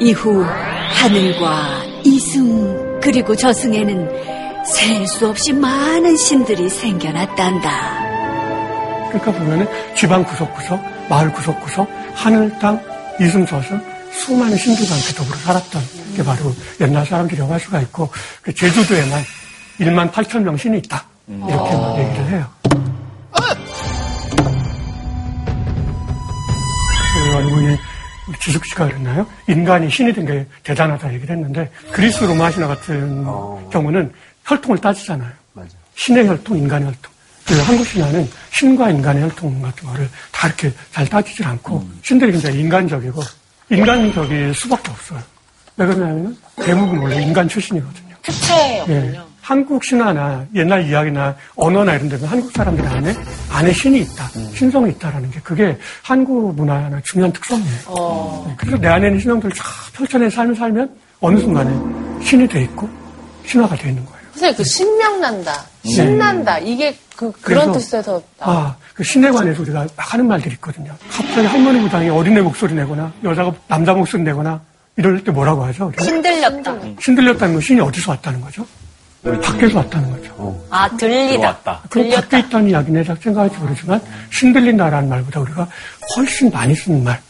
[0.00, 7.70] 이후 하늘과 이승 그리고 저승에는 셀 수 없이 많은 신들이 생겨났단다.
[9.08, 12.80] 그러니까 보면은 집안 구석구석, 마을 구석구석, 하늘, 땅,
[13.20, 13.80] 이승, 저승
[14.12, 15.82] 수많은 신들과 함께 더불어 살았던
[16.16, 18.10] 게 바로 옛날 사람들이라고 할 수가 있고
[18.42, 19.22] 그 제주도에만
[19.80, 21.04] 1만 8천 명 신이 있다.
[21.28, 22.46] 이렇게 막 얘기를 해요.
[27.14, 27.76] 그리고 이
[28.40, 29.26] 지숙 씨가 그랬나요?
[29.48, 33.24] 인간이 신이 된 게 대단하다 얘기를 했는데 그리스 로마 신화 같은
[33.70, 34.12] 경우는
[34.44, 35.30] 혈통을 따지잖아요.
[35.94, 37.12] 신의 혈통, 인간의 혈통.
[37.46, 42.58] 그 한국 신화는 신과 인간의 혈통 같은 거를 다 이렇게 잘 따지질 않고 신들이 굉장히
[42.60, 43.22] 인간적이고
[43.70, 45.20] 인간적일 수밖에 없어요.
[45.76, 48.14] 왜 그러냐면 대부분 원래 인간 출신이거든요.
[48.22, 48.96] 특채였군요.
[48.96, 49.20] 예.
[49.46, 53.14] 한국 신화나 옛날 이야기나 언어나 이런 데는 한국 사람들 안에
[53.48, 58.44] 안에 신이 있다, 신성이 있다라는 게 그게 한국 문화나 중요한 특성이에요.
[58.48, 60.90] 네, 그래서 내 안에 있는 신앙들을 쫙 펼쳐낸 삶을 살면
[61.20, 61.70] 어느 순간에
[62.24, 62.88] 신이 돼 있고
[63.44, 64.18] 신화가 돼 있는 거예요.
[64.32, 69.86] 선생님 그 신명 난다, 신난다 이게 그 그런 그래서- 뜻에서 아, 그 신에 관해서 우리가
[69.96, 70.92] 막 하는 말들이 있거든요.
[71.08, 74.60] 갑자기 할머니 무당이 어린애 목소리 내거나 여자가 남자 목소리 내거나
[74.96, 75.86] 이럴 때 뭐라고 하죠?
[75.86, 76.04] 우리가?
[76.04, 76.74] 신들렸다.
[77.00, 78.66] 신들렸다는 건 신이 어디서 왔다는 거죠?
[79.40, 80.60] 밖에서 왔다는 거죠.
[80.70, 81.80] 아, 들리다.
[81.88, 84.00] 그 밖에 있다는 이야기는 잘 생각할지 모르지만
[84.30, 85.66] 신들린다라는 말보다 우리가
[86.16, 87.20] 훨씬 많이 쓰는 말.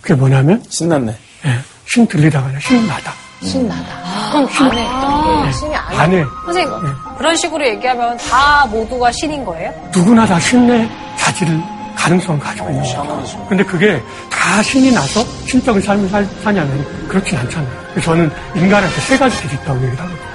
[0.00, 1.16] 그게 뭐냐면 신났네.
[1.46, 3.12] 예, 신 들리다가 아니라 신나다.
[3.42, 4.30] 신나다.
[4.32, 4.86] 그럼 안에.
[4.88, 5.98] 아, 예, 신이 아니.
[5.98, 6.72] 안에 선생님,
[7.18, 9.72] 그런 식으로 얘기하면 다 모두가 신인 거예요?
[9.92, 11.60] 누구나 다 신의 자질을
[11.96, 13.46] 가능성을 가지고 있는 거죠.
[13.48, 17.82] 근데 그게 다 신이 나서 신적인 삶을 살, 사냐면 그렇진 않잖아요.
[17.92, 20.31] 그래서 저는 인간한테 세 가지 길이 있다고 얘기를 하거든요.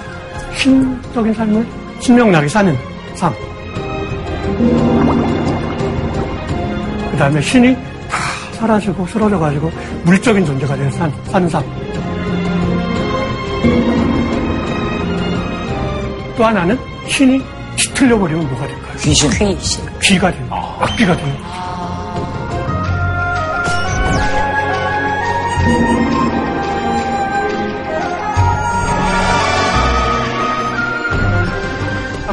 [0.58, 1.66] 신적인 삶을
[2.00, 2.76] 신명나게 사는
[3.16, 3.34] 삶.
[7.12, 7.76] 그 다음에 신이
[8.10, 8.18] 다
[8.54, 9.72] 사라지고 쓰러져가지고
[10.04, 11.64] 물적인 존재가 돼서 산, 사는 삶.
[16.36, 16.78] 또 하나는
[17.08, 17.42] 신이
[17.76, 18.94] 짙틀려 버리면 뭐가 될까요?
[19.00, 19.30] 귀신.
[19.30, 19.84] 귀신.
[20.02, 20.78] 귀가 되는 거예요.
[20.80, 21.67] 악귀가 되는 거예요.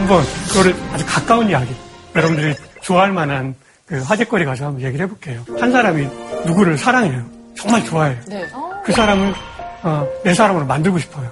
[0.04, 1.74] 한번 그거를 아주 가까운 이야기,
[2.14, 3.54] 여러분들이 좋아할 만한
[3.86, 5.42] 그 화제거리 가서 한번 얘기를 해볼게요.
[5.58, 6.06] 한 사람이
[6.44, 7.24] 누구를 사랑해요.
[7.56, 8.16] 정말 좋아해요.
[8.26, 8.46] 네.
[8.84, 9.34] 그 사람을
[9.82, 11.30] 어, 내 사람으로 만들고 싶어요.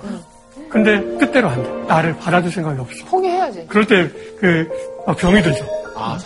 [0.70, 1.70] 근데 뜻대로 안 돼.
[1.86, 3.04] 나를 받아줄 생각이 없어.
[3.04, 3.66] 포기해야지.
[3.68, 4.10] 그럴 때
[4.40, 4.66] 그
[5.18, 5.66] 병이 들죠.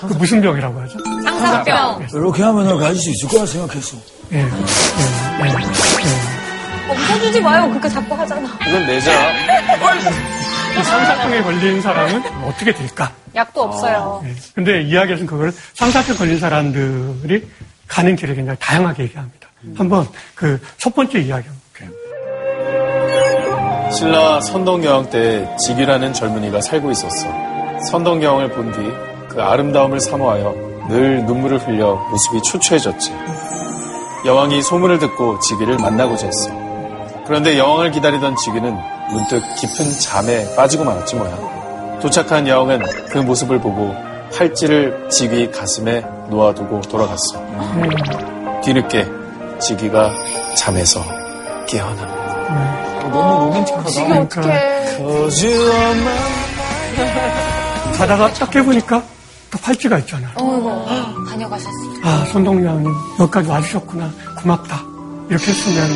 [0.09, 0.99] 그 무슨 병이라고 하죠?
[1.25, 2.07] 상사병.
[2.15, 3.97] 이렇게 하면 가질 수 있을 거라 생각했어.
[4.33, 4.47] 예, 예, 예,
[5.49, 6.91] 예.
[6.93, 7.69] 없어주지 마요.
[7.71, 8.49] 그렇게 자꾸 하잖아.
[8.69, 9.11] 이건 내자.
[10.79, 13.11] 이 상사병에 걸린 사람은 어떻게 될까?
[13.35, 14.23] 약도 없어요.
[14.27, 14.35] 예.
[14.55, 17.47] 근데 이야기에서는 그걸 상사병 걸린 사람들이
[17.89, 19.49] 가는 길을 굉장히 다양하게 얘기합니다.
[19.77, 21.91] 한번 그 첫 번째 이야기 한번 볼게요.
[23.93, 27.29] 신라 선동여왕 때 직이라는 젊은이가 살고 있었어.
[27.91, 28.93] 선동여왕을 본 뒤
[29.29, 33.13] 그 아름다움을 사모하여 늘 눈물을 흘려 모습이 초췌해졌지.
[34.25, 36.49] 여왕이 소문을 듣고 직위를 만나고자 했어.
[37.27, 38.77] 그런데 여왕을 기다리던 직위는
[39.11, 41.99] 문득 깊은 잠에 빠지고 말았지 뭐야.
[42.01, 43.95] 도착한 여왕은 그 모습을 보고
[44.37, 47.43] 팔찌를 직위 가슴에 놓아두고 돌아갔어.
[48.63, 49.07] 뒤늦게
[49.61, 50.13] 직위가
[50.57, 51.03] 잠에서
[51.69, 53.11] 깨어납니다.
[53.11, 53.89] 너무 로맨틱하다.
[53.91, 54.97] 지금 어떡해.
[57.97, 59.03] 자다가 딱 깨보니까
[59.51, 60.31] 또 팔찌가 있잖아요.
[60.37, 61.71] 어이구, 다녀가셨어.
[62.03, 64.11] 아, 손동양님 여기까지 와주셨구나.
[64.43, 64.83] 고맙다.
[65.31, 65.89] 이렇게 했으면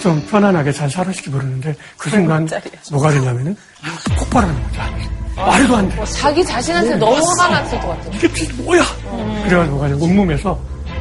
[0.00, 2.48] 좀 편안하게 잘 살았을지 모르는데 그 순간
[2.90, 3.56] 뭐가 되냐면은
[4.18, 4.80] 폭발하는 거죠.
[5.36, 6.04] 말도 안 돼.
[6.06, 8.10] 자기 자신한테 너무 화가 났을 것 같아요.
[8.14, 8.82] 이게 진짜 뭐야?
[9.44, 10.58] 그래가지고 뭐가 온몸에서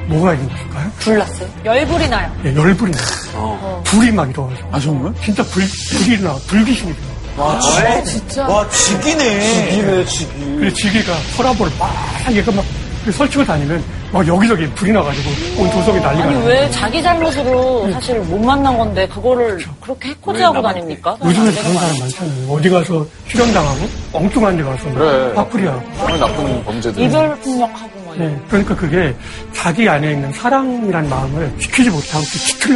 [0.07, 0.91] 뭐가 있는 걸까요?
[0.99, 1.49] 불났어요?
[1.65, 2.31] 열불이 나요.
[2.45, 3.81] 예, 열불이 나.
[3.85, 4.69] 불이 막 일어가지고.
[4.71, 5.13] 아, 정말?
[5.23, 5.63] 진짜 불,
[5.97, 6.35] 불이 나.
[6.47, 7.15] 불귀신이 일어나.
[7.37, 8.47] 와, 아, 진짜.
[8.47, 9.41] 와, 직이네.
[9.41, 10.55] 직이네, 직이.
[10.57, 11.91] 그래서 지기가 서랍을 막
[12.31, 12.63] 얘가 막
[13.11, 13.83] 설치고 다니면
[14.15, 15.29] 막 여기저기 불이 나가지고
[15.61, 16.45] 온 도성이 난리가 아니 나요.
[16.45, 21.17] 왜 자기 잘못으로 사실 못 만난 건데 그거를 그렇게 해코지하고 다닙니까?
[21.21, 22.47] 요즘에 그런 사람 많잖아요.
[22.49, 23.79] 어디 가서 실현당하고
[24.13, 25.33] 엉뚱한 데 가서 그래.
[25.35, 25.81] 화풀이하고.
[25.97, 27.03] 정말 나쁜 범죄들.
[27.03, 29.13] 이별 폭력하고 막 네, 그러니까 그게
[29.51, 32.23] 자기 안에 있는 사랑이라는 마음을 지키지 못하고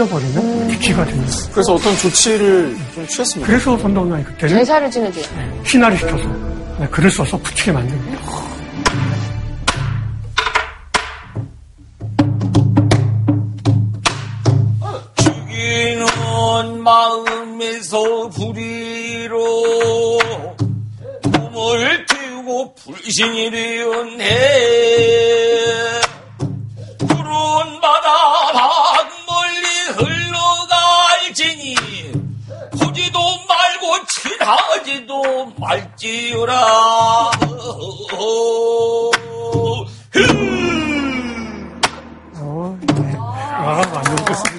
[0.09, 1.49] 버리는 비키가 되는 거예요.
[1.53, 3.47] 그래서 어떤 조치를 좀 취했습니다.
[3.49, 5.23] 그래서 선동량이 그때는 제사를 지내줘요.
[5.63, 6.25] 신화를 시켜서
[6.79, 8.48] 네, 글을 써서 붙이게 만듭니다.
[16.59, 20.19] 푸른 마음에서 불이로
[21.23, 24.25] 몸을 태우고 불신이 되었네
[26.97, 31.75] 푸른 바다 밖 멀리 흘러갈지니
[32.77, 36.53] 보지도 말고 칠하지도 말지어라.
[43.61, 44.58] 아, 완전 좋습니다.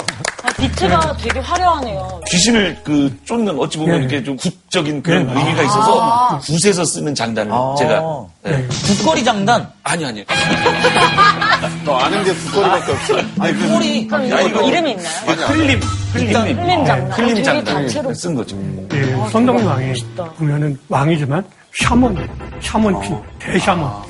[0.51, 2.21] 아, 비트가 되게 화려하네요.
[2.29, 4.05] 귀신을 그 쫓는 어찌 보면 네.
[4.05, 5.33] 이렇게 좀 국적인 그런 네.
[5.41, 7.75] 의미가 있어서 그 굿에서 쓰는 장단을 아.
[7.79, 8.03] 제가
[8.43, 8.67] 네.
[8.87, 9.69] 국거리 장단.
[9.83, 10.25] 아니 아니
[11.85, 13.15] 너 아는 게 국거리밖에 없어.
[13.39, 14.07] 아니 그 꼬리.
[14.07, 15.47] 그럼 야, 이거 이거- 이름이 있나요?
[15.47, 15.81] 흘림
[16.13, 17.11] 흘림 흘림 장단.
[17.13, 18.57] 흘림 되게 장단 단체로 쓴 거죠.
[18.93, 19.93] 예, 선덕 왕이
[20.37, 21.45] 보면은 왕이지만
[21.83, 22.29] 샤먼,
[22.61, 24.10] 샤먼 피, 대샤먼.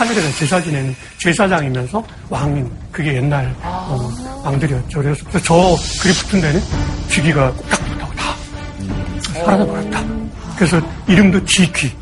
[0.00, 4.10] 하늘에서 제사 지내는 제사장이면서 왕인, 그게 옛날 어,
[4.44, 5.02] 왕들이었죠.
[5.02, 6.62] 그래서 저 그리 붙은 데는
[7.10, 8.34] 쥐기가 딱 붙다고 다
[9.44, 10.02] 사라져버렸다.
[10.56, 11.92] 그래서 이름도 쥐귀.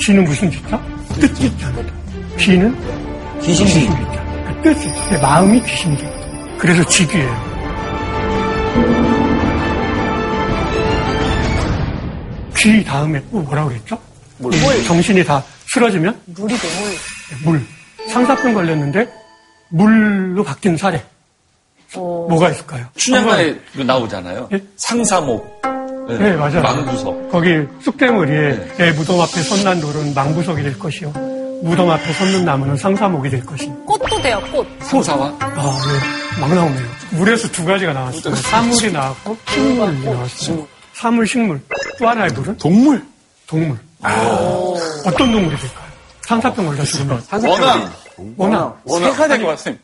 [0.00, 0.80] 쥐는 무슨 쥐자?
[1.20, 1.80] 뜻이 있잖아.
[2.40, 2.76] 귀는
[3.40, 3.86] 귀신귀.
[3.86, 6.04] 그 뜻이, 내 마음이 귀신귀.
[6.58, 7.48] 그래서 쥐귀예요.
[12.56, 13.96] 귀 다음에 또 뭐라고 그랬죠?
[14.38, 14.52] 물.
[14.84, 15.40] 정신이 다
[15.72, 16.18] 쓰러지면?
[16.26, 16.66] 물이죠,
[17.44, 17.52] 물.
[17.58, 17.66] 물.
[18.10, 19.08] 상사병 걸렸는데
[19.68, 21.04] 물로 바뀐 사례.
[21.94, 22.86] 뭐가 있을까요?
[22.96, 24.48] 춘향가에 그 나오잖아요.
[24.52, 24.62] 예?
[24.76, 25.62] 상사목.
[26.08, 26.62] 네, 맞아요.
[26.62, 27.30] 망부석.
[27.30, 27.50] 거기
[27.82, 31.10] 쑥대머리에 내 무덤 앞에 선난 돌은 망부석이 될 것이요.
[31.62, 33.66] 무덤 앞에 섰는 나무는 상사목이 될 것이.
[33.84, 34.66] 꽃도 돼요, 꽃.
[34.80, 36.40] 상사와 아, 네.
[36.40, 36.86] 막 나오네요.
[37.12, 38.34] 물에서 두 가지가 나왔어요.
[38.36, 40.66] 사물이 나왔고 식물이 나왔어요.
[40.94, 41.60] 사물, 식물.
[41.98, 42.56] 또 하나의 물은?
[42.58, 43.02] 동물.
[43.46, 43.78] 동물.
[44.02, 45.88] 어떤 동물이 될까요?
[46.22, 47.22] 상사병 걸려 죽으면.
[47.46, 47.92] 원앙.
[48.86, 49.12] 원앙.
[49.12, 49.74] 새가 되고 왔어요.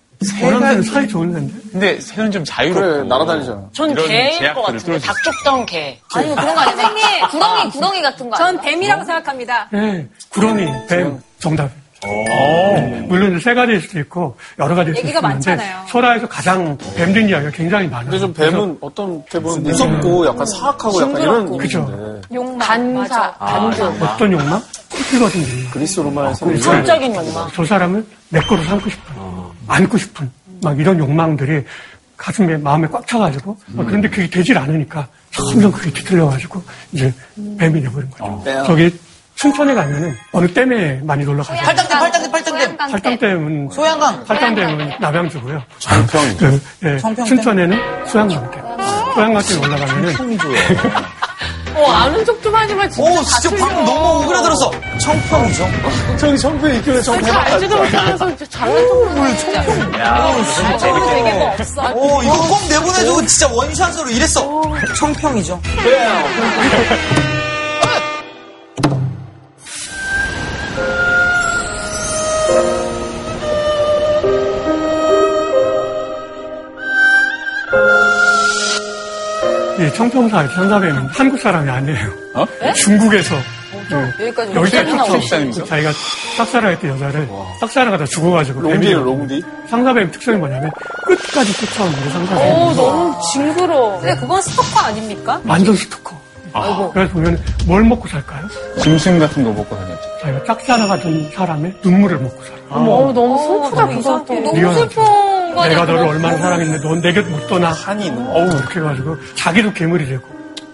[0.42, 1.52] 원앙은 사이 좋은데.
[1.72, 2.80] 근데 새는 좀 자유롭고.
[2.80, 3.62] 그래, 날아다니잖아.
[3.72, 4.98] 전 개일 것 같은데.
[5.00, 5.98] 닭 쫓던 개.
[6.14, 6.76] 아니요, 그런 거 아니에요.
[6.76, 8.62] 선생님, 구렁이, 구렁이 같은 거전 아니에요?
[8.62, 9.68] 뱀이라고 생각합니다.
[9.72, 10.08] 네.
[10.30, 11.70] 구렁이, 뱀, 정답.
[12.06, 13.06] 네.
[13.08, 15.56] 물론 세 가지일 수도 있고 여러 가지일 수도 있는데.
[15.88, 18.10] 소라에서 가장 뱀된 이야기가 굉장히 많아요.
[18.10, 22.20] 근데 좀 뱀은 어떤 때 보면 무섭고 약간 사악하고 약간 이런 그죠.
[22.32, 22.58] 욕망.
[22.58, 23.84] 간사, 간주.
[23.84, 24.62] 어떤 욕망?
[24.90, 25.70] cult거든요.
[25.72, 27.48] 그리스 로마에서 그 성적인 욕망.
[27.54, 29.14] 저 사람을 내 거로 삼고 싶은,
[29.66, 30.30] 안고 싶은,
[30.62, 31.64] 막 이런 욕망들이
[32.16, 37.12] 가슴에, 마음에 꽉 차가지고, 어, 그런데 그게 되질 않으니까 점점 그게 뒤틀려가지고, 이제
[37.58, 38.42] 뱀이 돼버린 거죠.
[38.66, 38.90] 저기
[39.36, 41.60] 춘천에 가면은 어느 댐에 많이 놀러 가요.
[41.62, 42.76] 팔당댐, 팔당댐, 팔당댐.
[42.76, 44.24] 팔당댐은, 소양강.
[44.24, 45.62] 팔당댐은 남양주고요.
[45.78, 46.36] 장평.
[46.36, 47.24] 그, 예, 청평댐.
[47.36, 48.62] 춘천에는 소양강댐.
[49.14, 50.14] 소양강댐 올라가면은,
[51.76, 53.66] 어, 아는 척 좀 하지만 진짜 오, 다 진짜 틀려.
[53.66, 54.70] 방금 너무 오그라들었어.
[55.00, 55.68] 청평이죠.
[56.20, 57.32] 저기 청평에 있길래 청평.
[57.32, 60.00] 잘 알지도 못하면서 진짜 잘난 척을 청평.
[60.00, 61.92] 야, 저는 되게 뭐 없어.
[61.94, 64.62] 오, 이거 꼭 내보내주고 진짜 원샷으로 이랬어.
[64.96, 65.60] 청평이죠.
[65.64, 67.33] 이
[79.94, 82.10] 청평사의 천사뱀은 한국 사람이 아니에요.
[82.34, 82.46] 어?
[82.74, 83.34] 중국에서
[83.90, 84.26] 네.
[84.26, 85.92] 여기까지 여기까지 쫓아오고 자기가
[86.36, 87.28] 싹사랑 했던 여자를
[87.60, 89.42] 싹사랑 하다 죽어가지고 롱디예요, 뱀이 롱디.
[89.68, 90.70] 상사뱀 특성이 뭐냐면
[91.06, 92.52] 끝까지 쫓아오는 게 상사뱀.
[92.52, 94.00] 오, 너무 징그러워.
[94.00, 95.40] 근데 그건 스토커 아닙니까?
[95.46, 96.14] 완전 스토커.
[96.92, 98.46] 그래서 보면 뭘 먹고 살까요?
[98.80, 100.02] 짐승 같은 거 먹고 다녔죠.
[100.22, 102.56] 자기가 짝사랑하던 사람의 눈물을 먹고 살아.
[102.70, 103.38] 어, 너무
[103.70, 104.24] 슬프다, 그거.
[104.24, 104.88] 너무 미안
[105.54, 105.68] 거네.
[105.70, 106.06] 내가 너를.
[106.06, 107.72] 얼마나 사랑했는데 넌내곁못 떠나.
[107.72, 110.22] 한이 어우 이렇게 해가지고 자기도 괴물이 되고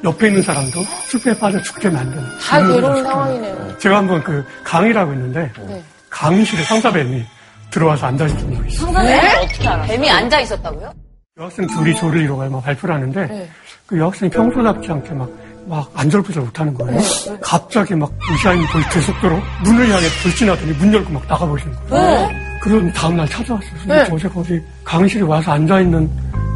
[0.05, 2.25] 옆에 있는 사람도 슬픔에 빠져 죽게 만드는.
[2.41, 3.03] 다 괴로운.
[3.05, 3.79] 상황이네요.
[3.79, 5.83] 제가 한번 그 강의라고 있는데 네.
[6.09, 7.25] 강의실에 상사뱀이
[7.71, 8.93] 들어와서 앉아있던 적이 있어요.
[8.93, 9.83] 상사는 어떻게 알아?
[9.85, 10.93] 뱀이 앉아 있었다고요?
[11.39, 13.51] 여학생 둘이 조를 이루고 막 발표를 하는데 네.
[13.87, 15.29] 그 여학생이 평소답지 않게 막,
[15.67, 16.99] 막 안절부절 못하는 거예요.
[17.01, 17.39] 네.
[17.41, 22.50] 갑자기 막 의자인 돌 계속도로 눈을 향해 돌진하더니 문 열고 막 나가버리는 거예요.
[22.61, 23.71] 그럼 다음날 찾아왔어요.
[23.87, 24.07] 네.
[24.11, 26.11] 어제 거기 강의실에 와서 앉아있는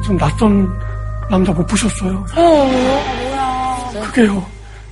[0.05, 0.69] 좀 낯선
[1.31, 2.25] 남자 못 보셨어요?
[4.05, 4.45] 그게요.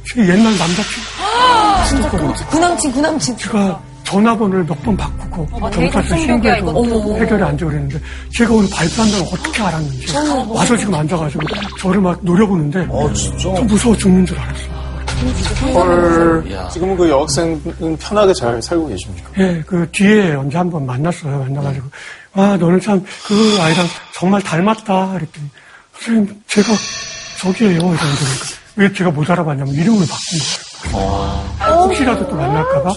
[0.06, 1.00] 제 옛날 남자친구.
[1.22, 2.34] 아, 진짜 스토커구나.
[2.50, 3.36] 그 남친, 그 남친.
[3.36, 7.16] 제가 전화번호를 몇 번 바꾸고 어, 되게 경찰서 신고해도.
[7.18, 8.00] 해결이 안 되고 그랬는데
[8.36, 10.16] 제가 오늘 발표한다는 걸 어떻게 알았는지
[10.48, 11.42] 와서 지금 앉아가지고
[11.78, 13.54] 저를 막 노려보는데 어, 진짜?
[13.54, 14.81] 좀 무서워 죽는 줄 알았어요.
[15.74, 16.44] 헐.
[16.72, 19.30] 지금은 그 여학생은 편하게 잘 살고 계십니까?
[19.38, 21.38] 예, 그 뒤에 언제 한번 만났어요.
[21.38, 21.86] 만나가지고
[22.34, 25.46] 아 너는 참 그 아이랑 정말 닮았다 그랬더니
[26.00, 26.68] 선생님 제가
[27.40, 28.04] 저기에요 이러니까
[28.76, 31.42] 왜 제가 못 알아봤냐면 이름을 바꾼 거예요.
[31.84, 32.92] 혹시라도 또 만날까봐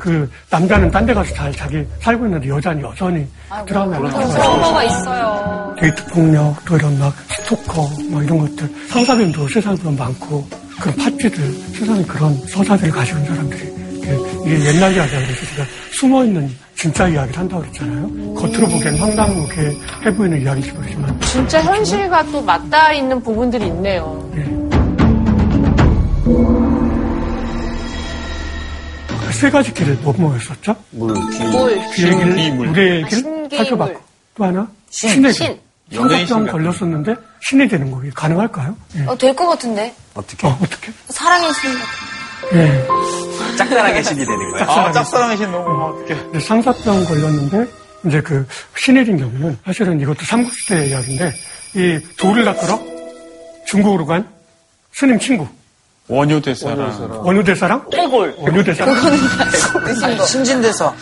[0.00, 3.26] 그 남자는 딴 데 가서 잘 자기 살고 있는데 여자는 여전히
[3.66, 5.74] 드라마에 트라우마가 있어요.
[5.80, 10.46] 데이트 폭력 또 이런 막 스토커 뭐 이런 것들 상사들도 세상에 보면 많고
[10.80, 13.78] 그런 팥쥐들 세상에 그런 서사들을 가지고 있는 사람들이
[14.46, 18.34] 이게, 옛날 이야기야 그래서 제가 숨어 있는 진짜 이야기를 한다고 그랬잖아요.
[18.34, 19.72] 겉으로 보기엔 황당하게
[20.06, 24.30] 해 보이는 이야기일지 모르지만 진짜 현실과 또 맞닿아 있는 부분들이 있네요.
[29.32, 30.74] 세 가지 길을 뭐 뭐였었죠?
[30.90, 32.68] 물, 비, 물, 비의 길, 비물.
[32.68, 33.56] 물의 아, 길, 신기물.
[33.56, 34.00] 살펴봤고
[34.34, 35.46] 또 하나 신, 신의 신.
[35.46, 35.52] 길.
[35.52, 38.76] 연예인 신 성적 병 같은 걸렸었는데 신이 되는 거기 가능할까요?
[38.96, 39.04] 예.
[39.06, 39.94] 어, 될 것 같은데.
[40.14, 40.46] 어떻게?
[40.46, 40.92] 어, 어떻게?
[41.08, 42.58] 사랑의 신 같은.
[42.58, 42.86] 예.
[43.56, 44.58] 짝사랑의 신이 되는 거야?
[44.66, 46.14] 짝사랑의 짝사랑의 신 너무 어떻게.
[46.14, 47.66] 근데 상사병 걸렸는데
[48.06, 51.32] 이제 그 신일인 경우는 사실은 이것도 삼국시대 이야기인데
[51.74, 52.80] 이 돌을 낚으러
[53.66, 54.28] 중국으로 간
[54.92, 55.46] 스님 친구
[56.06, 58.34] 원효 대사랑 원효대사랑 해골.
[58.38, 58.94] 원효대사랑
[60.26, 60.92] 신진대사.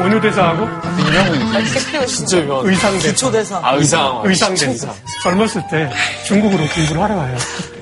[0.00, 0.66] 원효대사하고
[2.06, 2.66] 진짜 유명한.
[2.66, 3.60] 의상대 기초대사.
[3.62, 4.20] 아, 의상.
[4.24, 4.74] 의상대
[5.22, 5.90] 젊었을 때
[6.26, 7.36] 중국으로 공부를 하러 가요.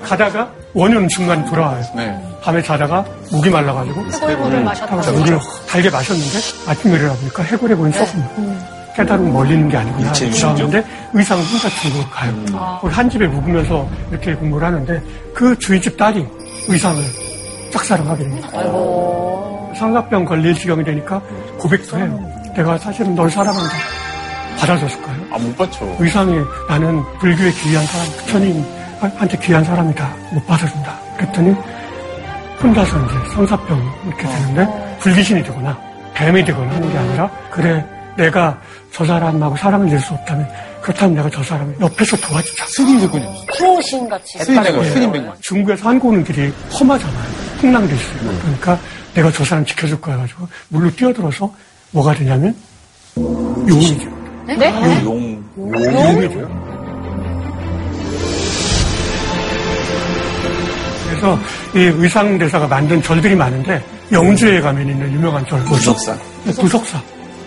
[0.05, 1.83] 가다가 원효는 중간 돌아와요.
[1.97, 2.19] 네.
[2.43, 5.13] 밤에 자다가 목이 말라가지고 해골물을 마셨다고.
[5.13, 5.39] 물을
[5.69, 8.61] 달게 마셨는데 아침에 일어나보니까 해골에 보니 조금
[8.97, 10.13] 깨달음 멀리는 게 아니구나.
[10.13, 10.85] 그러는데
[11.15, 12.79] 의상은 혼자 중국으로 가요.
[12.81, 15.03] 거기 한 집에 묵으면서 이렇게 공부를 하는데
[15.35, 16.27] 그 주인집 딸이
[16.69, 17.03] 의상을
[17.73, 18.49] 짝사랑하게 됩니다.
[19.87, 21.21] 상사병 걸릴 지경이 되니까
[21.59, 22.31] 고백도 해요.
[22.55, 23.75] 내가 사실은 널 사랑한다.
[24.61, 25.17] 받아줬을까요?
[25.33, 25.97] 아, 못 받죠.
[25.99, 26.37] 의상이
[26.69, 30.09] 나는 불교에 귀한 사람, 부처님한테 귀한 사람이다.
[30.35, 30.97] 못 받아준다.
[31.17, 31.57] 그랬더니
[32.63, 35.77] 혼자서 이제 성사병 이렇게 되는데 불귀신이 되거나
[36.15, 37.85] 뱀이 되거나 하는 게 아니라 그래
[38.17, 38.57] 내가
[38.93, 40.49] 저 사람하고 사랑을 낼 수 없다면
[40.81, 42.67] 그렇다면 내가 저 사람을 옆에서 도와주자.
[42.69, 43.29] 스님 되군요.
[43.55, 44.39] 수호신 같이.
[44.39, 45.35] 스님 백만.
[45.41, 47.25] 중국에서 한국 오는 길이 험하잖아요.
[47.61, 48.39] 풍랑도 있어요.
[48.43, 48.79] 그러니까
[49.15, 51.53] 내가 저 사람 지켜줄 거야 가지고 물로 뛰어들어서
[51.91, 52.55] 뭐가 되냐면
[53.17, 54.11] 용이 돼요.
[54.47, 55.05] 네?
[55.05, 55.45] 용.
[55.57, 56.63] 용이 돼요.
[61.09, 61.39] 그래서
[61.75, 66.17] 이 의상대사가 만든 절들이 많은데 영주에 가면 있는 유명한 절 부석사.
[66.45, 67.01] 부석사.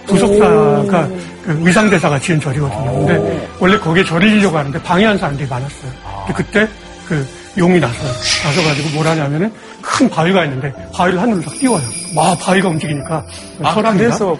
[0.05, 1.07] 부석사가
[1.43, 3.05] 그 의상대사가 지은 절이거든요.
[3.05, 5.91] 근데 원래 거기에 절을 지려고 하는데 방해한 사람들이 많았어요.
[6.27, 6.67] 근데 그때
[7.07, 7.27] 그
[7.57, 8.09] 용이 나서요.
[8.43, 9.51] 나서가지고 뭘 하냐면은
[9.81, 11.81] 큰 바위가 있는데 바위를 하늘로 딱 띄워요.
[12.13, 13.25] 막 바위가 움직이니까
[13.63, 14.35] 아, 사람이 그래서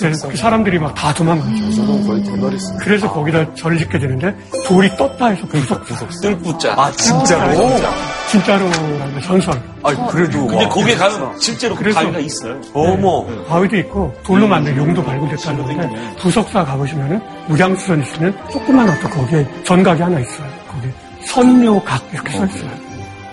[0.00, 2.06] 네, 그 사람들이 막 다 도망가죠.
[2.06, 2.74] 거의 대머리스.
[2.80, 4.34] 그래서 거기다 절을 짓게 되는데
[4.66, 5.84] 돌이 떴다 해서 부석
[6.22, 6.74] 뜰부자.
[6.76, 7.80] 아, 진짜로?
[8.28, 9.60] 진짜로라는 전설.
[9.82, 10.46] 아, 그래도.
[10.46, 10.94] 근데 와, 거기에.
[10.94, 12.60] 가면 실제로 그 바위가 있어요.
[12.74, 13.24] 어머.
[13.48, 20.20] 바위도 있고 돌로 만든 용도 발굴됐다는데 부석사 가보시면은 무량수선 있으면 조그만 어떤 거기에 전각이 하나
[20.20, 20.46] 있어요.
[20.70, 20.88] 거기
[21.26, 22.79] 선묘각 이렇게 써 있어요.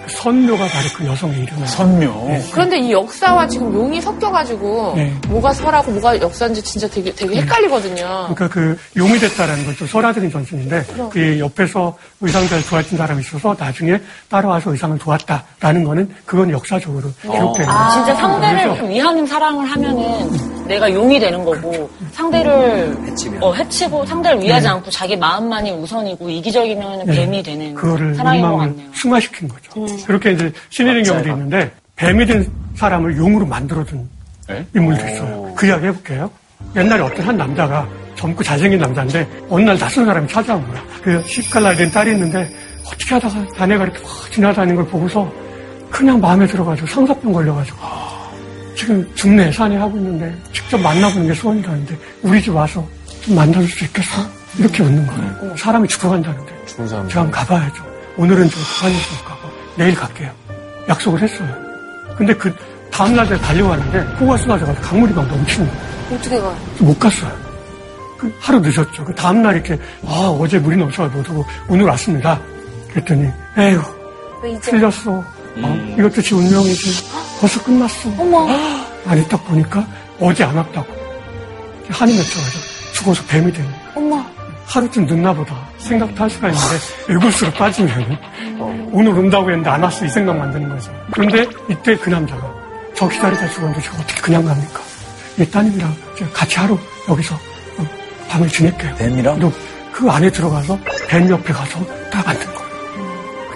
[0.07, 1.65] 그 선묘가 바로 그 여성의 이름이에요.
[1.67, 2.41] 선묘.
[2.51, 5.13] 그런데 이 역사와 지금 용이 섞여가지고 네.
[5.27, 8.33] 뭐가 설하고 뭐가 역사인지 진짜 되게 되게 헷갈리거든요.
[8.33, 13.99] 그러니까 그 용이 됐다라는 건 좀 설화적인 전승인데 그 옆에서 의상자를 도와준 사람이 있어서 나중에
[14.27, 21.19] 따라와서 의상을 도왔다라는 거는 그건 역사적으로 기록되는 아, 진짜 상대를 위하는 사랑을 하면은 내가 용이
[21.19, 23.43] 되는 거고 상대를 해치면.
[23.43, 27.15] 어, 해치고 상대를 위하지 않고 자기 마음만이 우선이고 이기적이면 네.
[27.15, 28.87] 뱀이 되는 그거를 사랑인 것 같네요.
[28.95, 29.71] 승화시킨 거죠.
[30.05, 34.07] 그렇게 이제 신인의 경우도 있는데 뱀이 된 사람을 용으로 만들어준
[34.47, 34.65] 네?
[34.75, 35.53] 인물도 있어요.
[35.55, 36.29] 그 이야기 해볼게요.
[36.75, 40.83] 옛날에 어떤 한 남자가 젊고 잘생긴 남자인데 어느 날 낯선 사람이 찾아온 거야.
[41.01, 42.49] 그 시집갈 된 딸이 있는데
[42.85, 45.31] 어떻게 하다가 자네가 이렇게 막 지나다니는 걸 보고서
[45.89, 47.77] 그냥 마음에 들어가지고 상사병 걸려가지고
[48.75, 52.85] 지금 중내 산에 하고 있는데 직접 만나보는 게 소원이라는데 우리 집 와서
[53.21, 54.21] 좀 만나줄 수 있겠어?
[54.57, 55.55] 이렇게 웃는 거예요.
[55.57, 56.53] 사람이 죽어간다는데.
[56.65, 57.83] 제가 한번 가봐야죠.
[58.17, 59.36] 오늘은 좀못 가고
[59.77, 60.31] 내일 갈게요.
[60.89, 61.47] 약속을 했어요.
[62.17, 62.53] 근데 그
[62.91, 65.81] 다음날 제가 달려가는데 코가 쏟아져가지고 강물이 막 넘치는 거예요.
[66.15, 66.57] 어떻게 가요?
[66.79, 67.31] 못 갔어요.
[68.17, 69.05] 그 하루 늦었죠.
[69.05, 72.39] 그 다음날 이렇게 아 어제 물이 넘쳐가지고 못 오고 오늘 왔습니다.
[72.91, 73.81] 그랬더니 에휴?
[74.61, 75.11] 틀렸어.
[75.59, 77.05] 어, 이것도 지 운명이지.
[77.39, 78.09] 벌써 끝났어.
[78.17, 78.47] 어머.
[79.05, 79.85] 아니 딱 보니까
[80.19, 80.87] 어제 안 왔다고.
[81.89, 82.63] 한이 맺혀가지고
[82.93, 83.69] 죽어서 뱀이 되는.
[83.95, 84.25] 엄마.
[84.65, 85.55] 하루쯤 늦나 보다
[85.87, 86.75] 생각도 할 수가 있는데
[87.09, 88.17] 일골수로 빠지면
[88.91, 90.91] 오늘 온다고 했는데 안 왔어 이 생각만 드는 거죠.
[91.11, 92.53] 그런데 이때 그 남자가
[92.95, 94.79] 저 기다리다 죽었는데 제가 어떻게 그냥 갑니까?
[95.39, 95.95] 이 따님이랑
[96.33, 96.77] 같이 하루
[97.09, 97.87] 여기서 어,
[98.29, 98.95] 밤을 지낼게요.
[98.95, 99.39] 뱀이랑?
[99.39, 100.77] 너그 안에 들어가서
[101.07, 101.79] 뱀 옆에 가서
[102.11, 102.67] 딱 앉은 거예요.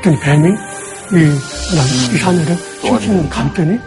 [0.02, 1.16] 그랬더니 뱀이 이,
[1.76, 3.78] 남- 이 사내를 칭칭 감더니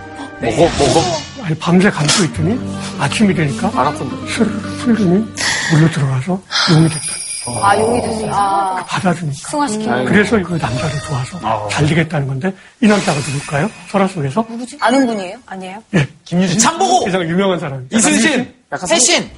[0.40, 1.01] 먹어, 먹어.
[1.45, 2.59] 아니, 밤새 감고 있더니
[2.99, 4.32] 아침이 되니까 안 아픈데.
[4.32, 5.34] 스르르 흘리니
[5.72, 6.40] 물로 들어가서
[6.72, 7.23] 용이 됐다.
[7.47, 8.26] 아, 용이 되지.
[8.30, 8.82] 아.
[8.86, 9.49] 받아주니까.
[9.51, 10.05] 승화시키는.
[10.07, 13.70] 그래서 그 남자를 도와서 잘 되겠다는 건데 이 남자가 누굴까요?
[13.90, 14.78] 설화 속에서 누구지?
[14.80, 15.36] 아는 분이에요?
[15.47, 15.82] 아니에요?
[15.95, 16.09] 예.
[16.24, 16.59] 김유신.
[16.59, 17.05] 장보고!
[17.05, 17.86] 가장 유명한 사람.
[17.92, 18.55] 이순신!
[18.90, 19.30] 해신!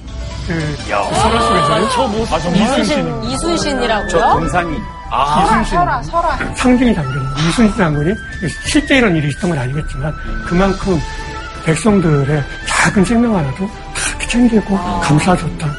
[0.47, 1.89] 그 설화 속에서요.
[1.89, 3.23] 저 뭐, 이순신.
[3.23, 4.21] 이순신이라고요?
[4.33, 4.77] 동상이.
[5.43, 5.77] 이순신.
[5.77, 6.37] 설아, 설아.
[6.55, 8.13] 상징이 담겨있는 이순신 장군이
[8.65, 10.13] 실제 이런 일이 있었던 건 아니겠지만
[10.45, 10.99] 그만큼
[11.65, 15.69] 백성들의 작은 생명 하나도 다 이렇게 챙기고 감싸줬던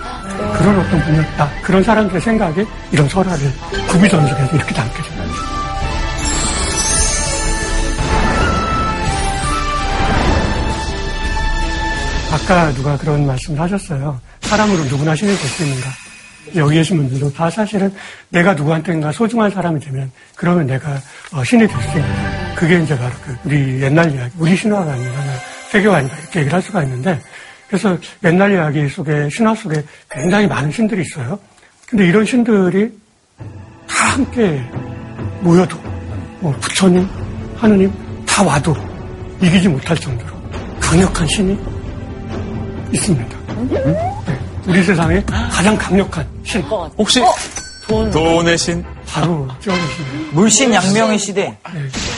[0.58, 1.50] 그런 어떤 분이었다.
[1.62, 3.52] 그런 사람들의 생각에 이런 설화를
[3.88, 5.48] 구비전술에서 이렇게 거죠.
[12.32, 14.20] 아까 누가 그런 말씀을 하셨어요.
[14.42, 15.88] 사람으로 누구나 신이 될 수 있는가.
[16.56, 17.92] 여기 계신 분들도 다 사실은
[18.30, 20.98] 내가 누구한테인가 소중한 사람이 되면 그러면 내가
[21.32, 25.12] 어, 신이 될 수 있는 그게 이제 바로 그 우리 옛날 이야기, 우리 신화가 아니라
[25.70, 27.20] 세계가 아닌가 이렇게 얘기를 할 수가 있는데
[27.68, 31.38] 그래서 옛날 이야기 속에 신화 속에 굉장히 많은 신들이 있어요.
[31.86, 32.90] 근데 이런 신들이
[33.86, 34.62] 다 함께
[35.40, 35.78] 모여도
[36.40, 37.06] 뭐 부처님,
[37.56, 37.92] 하느님
[38.26, 38.74] 다 와도
[39.42, 40.30] 이기지 못할 정도로
[40.80, 41.58] 강력한 신이
[42.92, 43.38] 있습니다.
[43.68, 46.62] 네, 우리 세상에 가장 강력한 신.
[46.62, 47.20] 혹시
[47.86, 48.10] 돈.
[48.10, 48.84] 돈의 신?
[49.06, 51.56] 바로 쩌주신 물신 양명의 시대.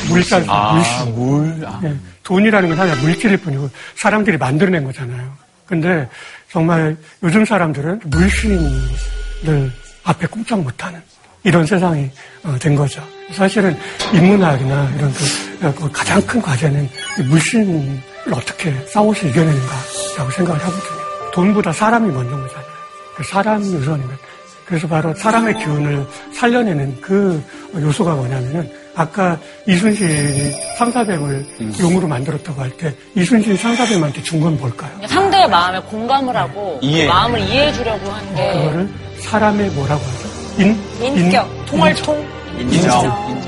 [0.08, 1.14] 물살, 아, 물신.
[1.14, 1.66] 물.
[1.66, 1.80] 아.
[1.84, 5.32] 예, 돈이라는 건 사실 물질일 뿐이고 사람들이 만들어낸 거잖아요.
[5.66, 6.08] 근데
[6.50, 9.72] 정말 요즘 사람들은 물신을
[10.04, 11.00] 앞에 꼼짝 못하는
[11.44, 12.10] 이런 세상이
[12.42, 13.02] 어, 된 거죠.
[13.32, 13.76] 사실은
[14.12, 18.02] 인문학이나 이런 그, 어, 그 가장 큰 과제는 이 물신을
[18.32, 21.30] 어떻게 싸워서 이겨내는가라고 생각을 하거든요.
[21.32, 22.70] 돈보다 사람이 먼저인 거잖아요.
[23.16, 24.18] 그 우선인 거예요.
[24.66, 27.42] 그래서 바로 사람의 기운을 살려내는 그
[27.74, 31.46] 요소가 뭐냐면은 아까 이순신이 상사뱀을
[31.80, 34.90] 용으로 만들었다고 할 때 이순신이 상사뱀한테 준 건 뭘까요?
[35.06, 37.06] 상대의 마음에 공감을 하고 이해.
[37.06, 38.88] 마음을 이해해 주려고 하는 게 그거를
[39.20, 40.62] 사람의 뭐라고 하죠?
[40.62, 40.78] 인,
[41.16, 42.26] 인격, 통할통?
[42.58, 43.40] 인정.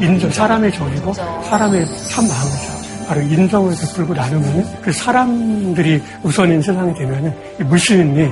[0.00, 0.30] 인정.
[0.30, 2.76] 사람의 정이고 사람의 참 마음이죠.
[3.08, 8.28] 바로 인정을 베풀고 나누면 그 사람들이 우선인 세상이 되면은 이 물신이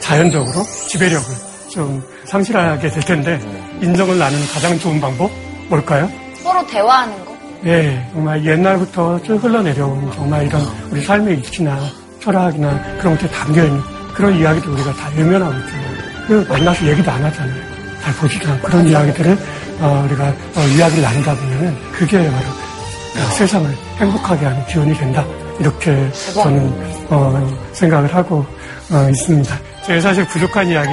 [0.00, 1.24] 자연적으로 지배력을
[1.70, 3.40] 좀 상실하게 될 텐데
[3.80, 5.30] 인정을 나누는 가장 좋은 방법
[5.68, 6.10] 뭘까요?
[6.42, 7.36] 서로 대화하는 거.
[7.66, 11.78] 예, 정말 옛날부터 쭉 흘러내려온 정말 이런 우리 삶의 이치나
[12.20, 13.82] 철학이나 그런 것들이 담겨있는
[14.14, 15.88] 그런 이야기들 우리가 다 외면하고 있잖아요.
[16.26, 17.62] 그 만나서 얘기도 안 하잖아요.
[18.02, 19.38] 잘 보지도 않고 그런 이야기들을
[19.80, 25.24] 어, 우리가 어, 이야기를 나누다 보면은 그게 바로 어, 세상을 행복하게 하는 기원이 된다.
[25.60, 26.72] 이렇게 저는
[27.10, 28.44] 어, 생각을 하고
[28.90, 29.58] 어, 있습니다.
[29.84, 30.90] 제가 사실 부족한 이야기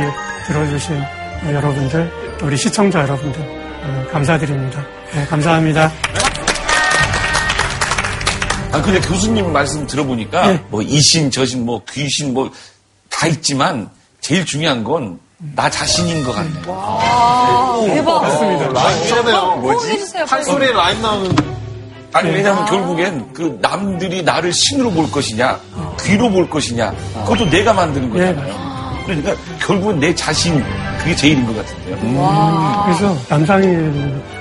[0.48, 3.65] 들어주신 어, 여러분들, 또 우리 시청자 여러분들 어,
[4.12, 4.84] 감사드립니다.
[5.14, 5.92] 네, 감사합니다.
[8.72, 10.64] 아, 근데 교수님 말씀 들어보니까 네.
[10.70, 12.50] 뭐 이신, 저신, 뭐 귀신 뭐
[13.10, 15.18] 다 있지만 제일 중요한 건
[15.54, 16.54] 나 자신인 것 같네.
[17.94, 18.22] 대박.
[18.22, 18.68] 맞습니다.
[18.70, 19.56] 라임이잖아요.
[19.58, 19.90] 뭐지?
[19.92, 20.26] 해주세요.
[20.26, 21.36] 판소리에 라임 나오는.
[22.14, 25.60] 아니 왜냐면 결국엔 그 남들이 나를 신으로 볼 것이냐,
[26.02, 26.94] 귀로 볼 것이냐,
[27.26, 29.04] 그것도 내가 만드는 거잖아요.
[29.06, 30.64] 그러니까 결국은 내 자신
[31.06, 31.98] 그게 제일인 것 같은데요.
[32.86, 33.94] 그래서 남상일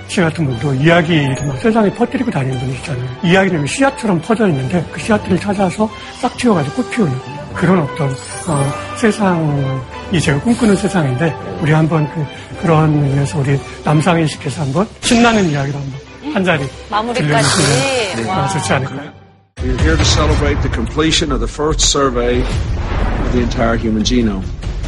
[0.08, 3.08] 씨 같은 분도 이야기를 막 세상에 퍼뜨리고 다니는 분이시잖아요.
[3.22, 5.88] 이야기는 씨앗처럼 퍼져 있는데 그 씨앗들을 찾아서
[6.20, 7.12] 싹 틔워가지고 꽃 피우는
[7.54, 8.08] 그런 어떤
[8.48, 12.24] 어, 세상이 제가 꿈꾸는 세상인데 우리 한번 그,
[12.62, 16.00] 그런 의미에서 우리 남상일 씨께서 한번 신나는 이야기로 한번
[16.34, 17.48] 한 자리 마무리까지.
[17.48, 18.44] 들려주시면 와.
[18.44, 19.12] 어, 좋지 않을까요?
[19.58, 24.42] We're here to celebrate the completion of the first survey of the entire human genome.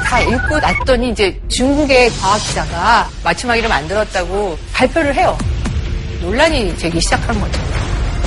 [0.06, 5.36] 다 읽고 났더니 이제 중국의 과학자가 맞춤하기를 만들었다고 발표를 해요.
[6.20, 7.60] 논란이 되기 시작한 거죠.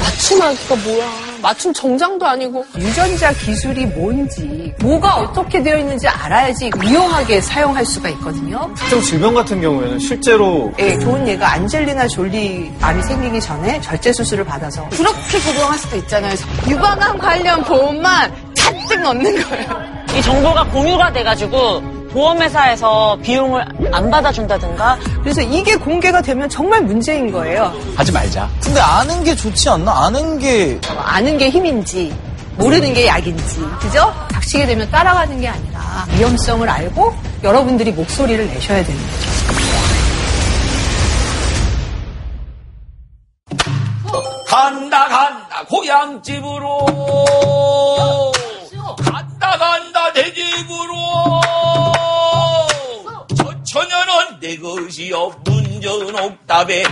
[0.02, 1.10] 맞춤하기가 뭐야?
[1.42, 8.70] 맞춤 정장도 아니고 유전자 기술이 뭔지 뭐가 어떻게 되어 있는지 알아야지 유용하게 사용할 수가 있거든요.
[8.78, 14.44] 특정 질병 같은 경우에는 실제로 예, 좋은 예가 안젤리나 졸리 암이 생기기 전에 절제 수술을
[14.44, 16.36] 받아서 그렇게 적용할 수도 있잖아요.
[16.68, 19.99] 유방암 관련 보험만 잔뜩 넣는 거예요.
[20.18, 21.82] 이 정보가 공유가 돼가지고
[22.12, 27.72] 보험회사에서 비용을 안 받아준다든가 그래서 이게 공개가 되면 정말 문제인 거예요.
[27.96, 28.50] 하지 말자.
[28.64, 30.06] 근데 아는 게 좋지 않나?
[30.06, 30.80] 아는 게.
[30.98, 32.14] 아는 게 힘인지
[32.58, 34.12] 모르는 게 약인지 그죠?
[34.32, 35.80] 닥치게 되면 따라가는 게 아니라
[36.18, 39.30] 위험성을 알고 여러분들이 목소리를 내셔야 되는 거죠.
[44.48, 46.86] 간다 간다 고향집으로
[50.60, 50.94] 간다 내 집으로.
[53.38, 56.84] 저처녀는 내 것이여 문전 옥답에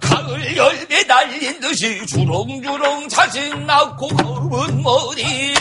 [0.00, 5.54] 가을 열매 달린 듯이 주렁주렁 자식 낳고 검은 머리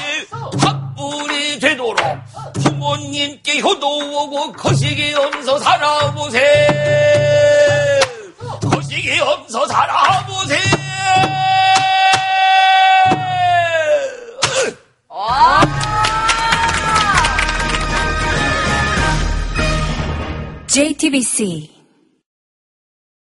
[0.59, 1.99] 팥불이 되도록
[2.53, 6.39] 부모님께 효도하고 거시기 없어 살아보세.
[8.61, 10.83] 거시기 없어 살아보세
[20.73, 21.69] JTBC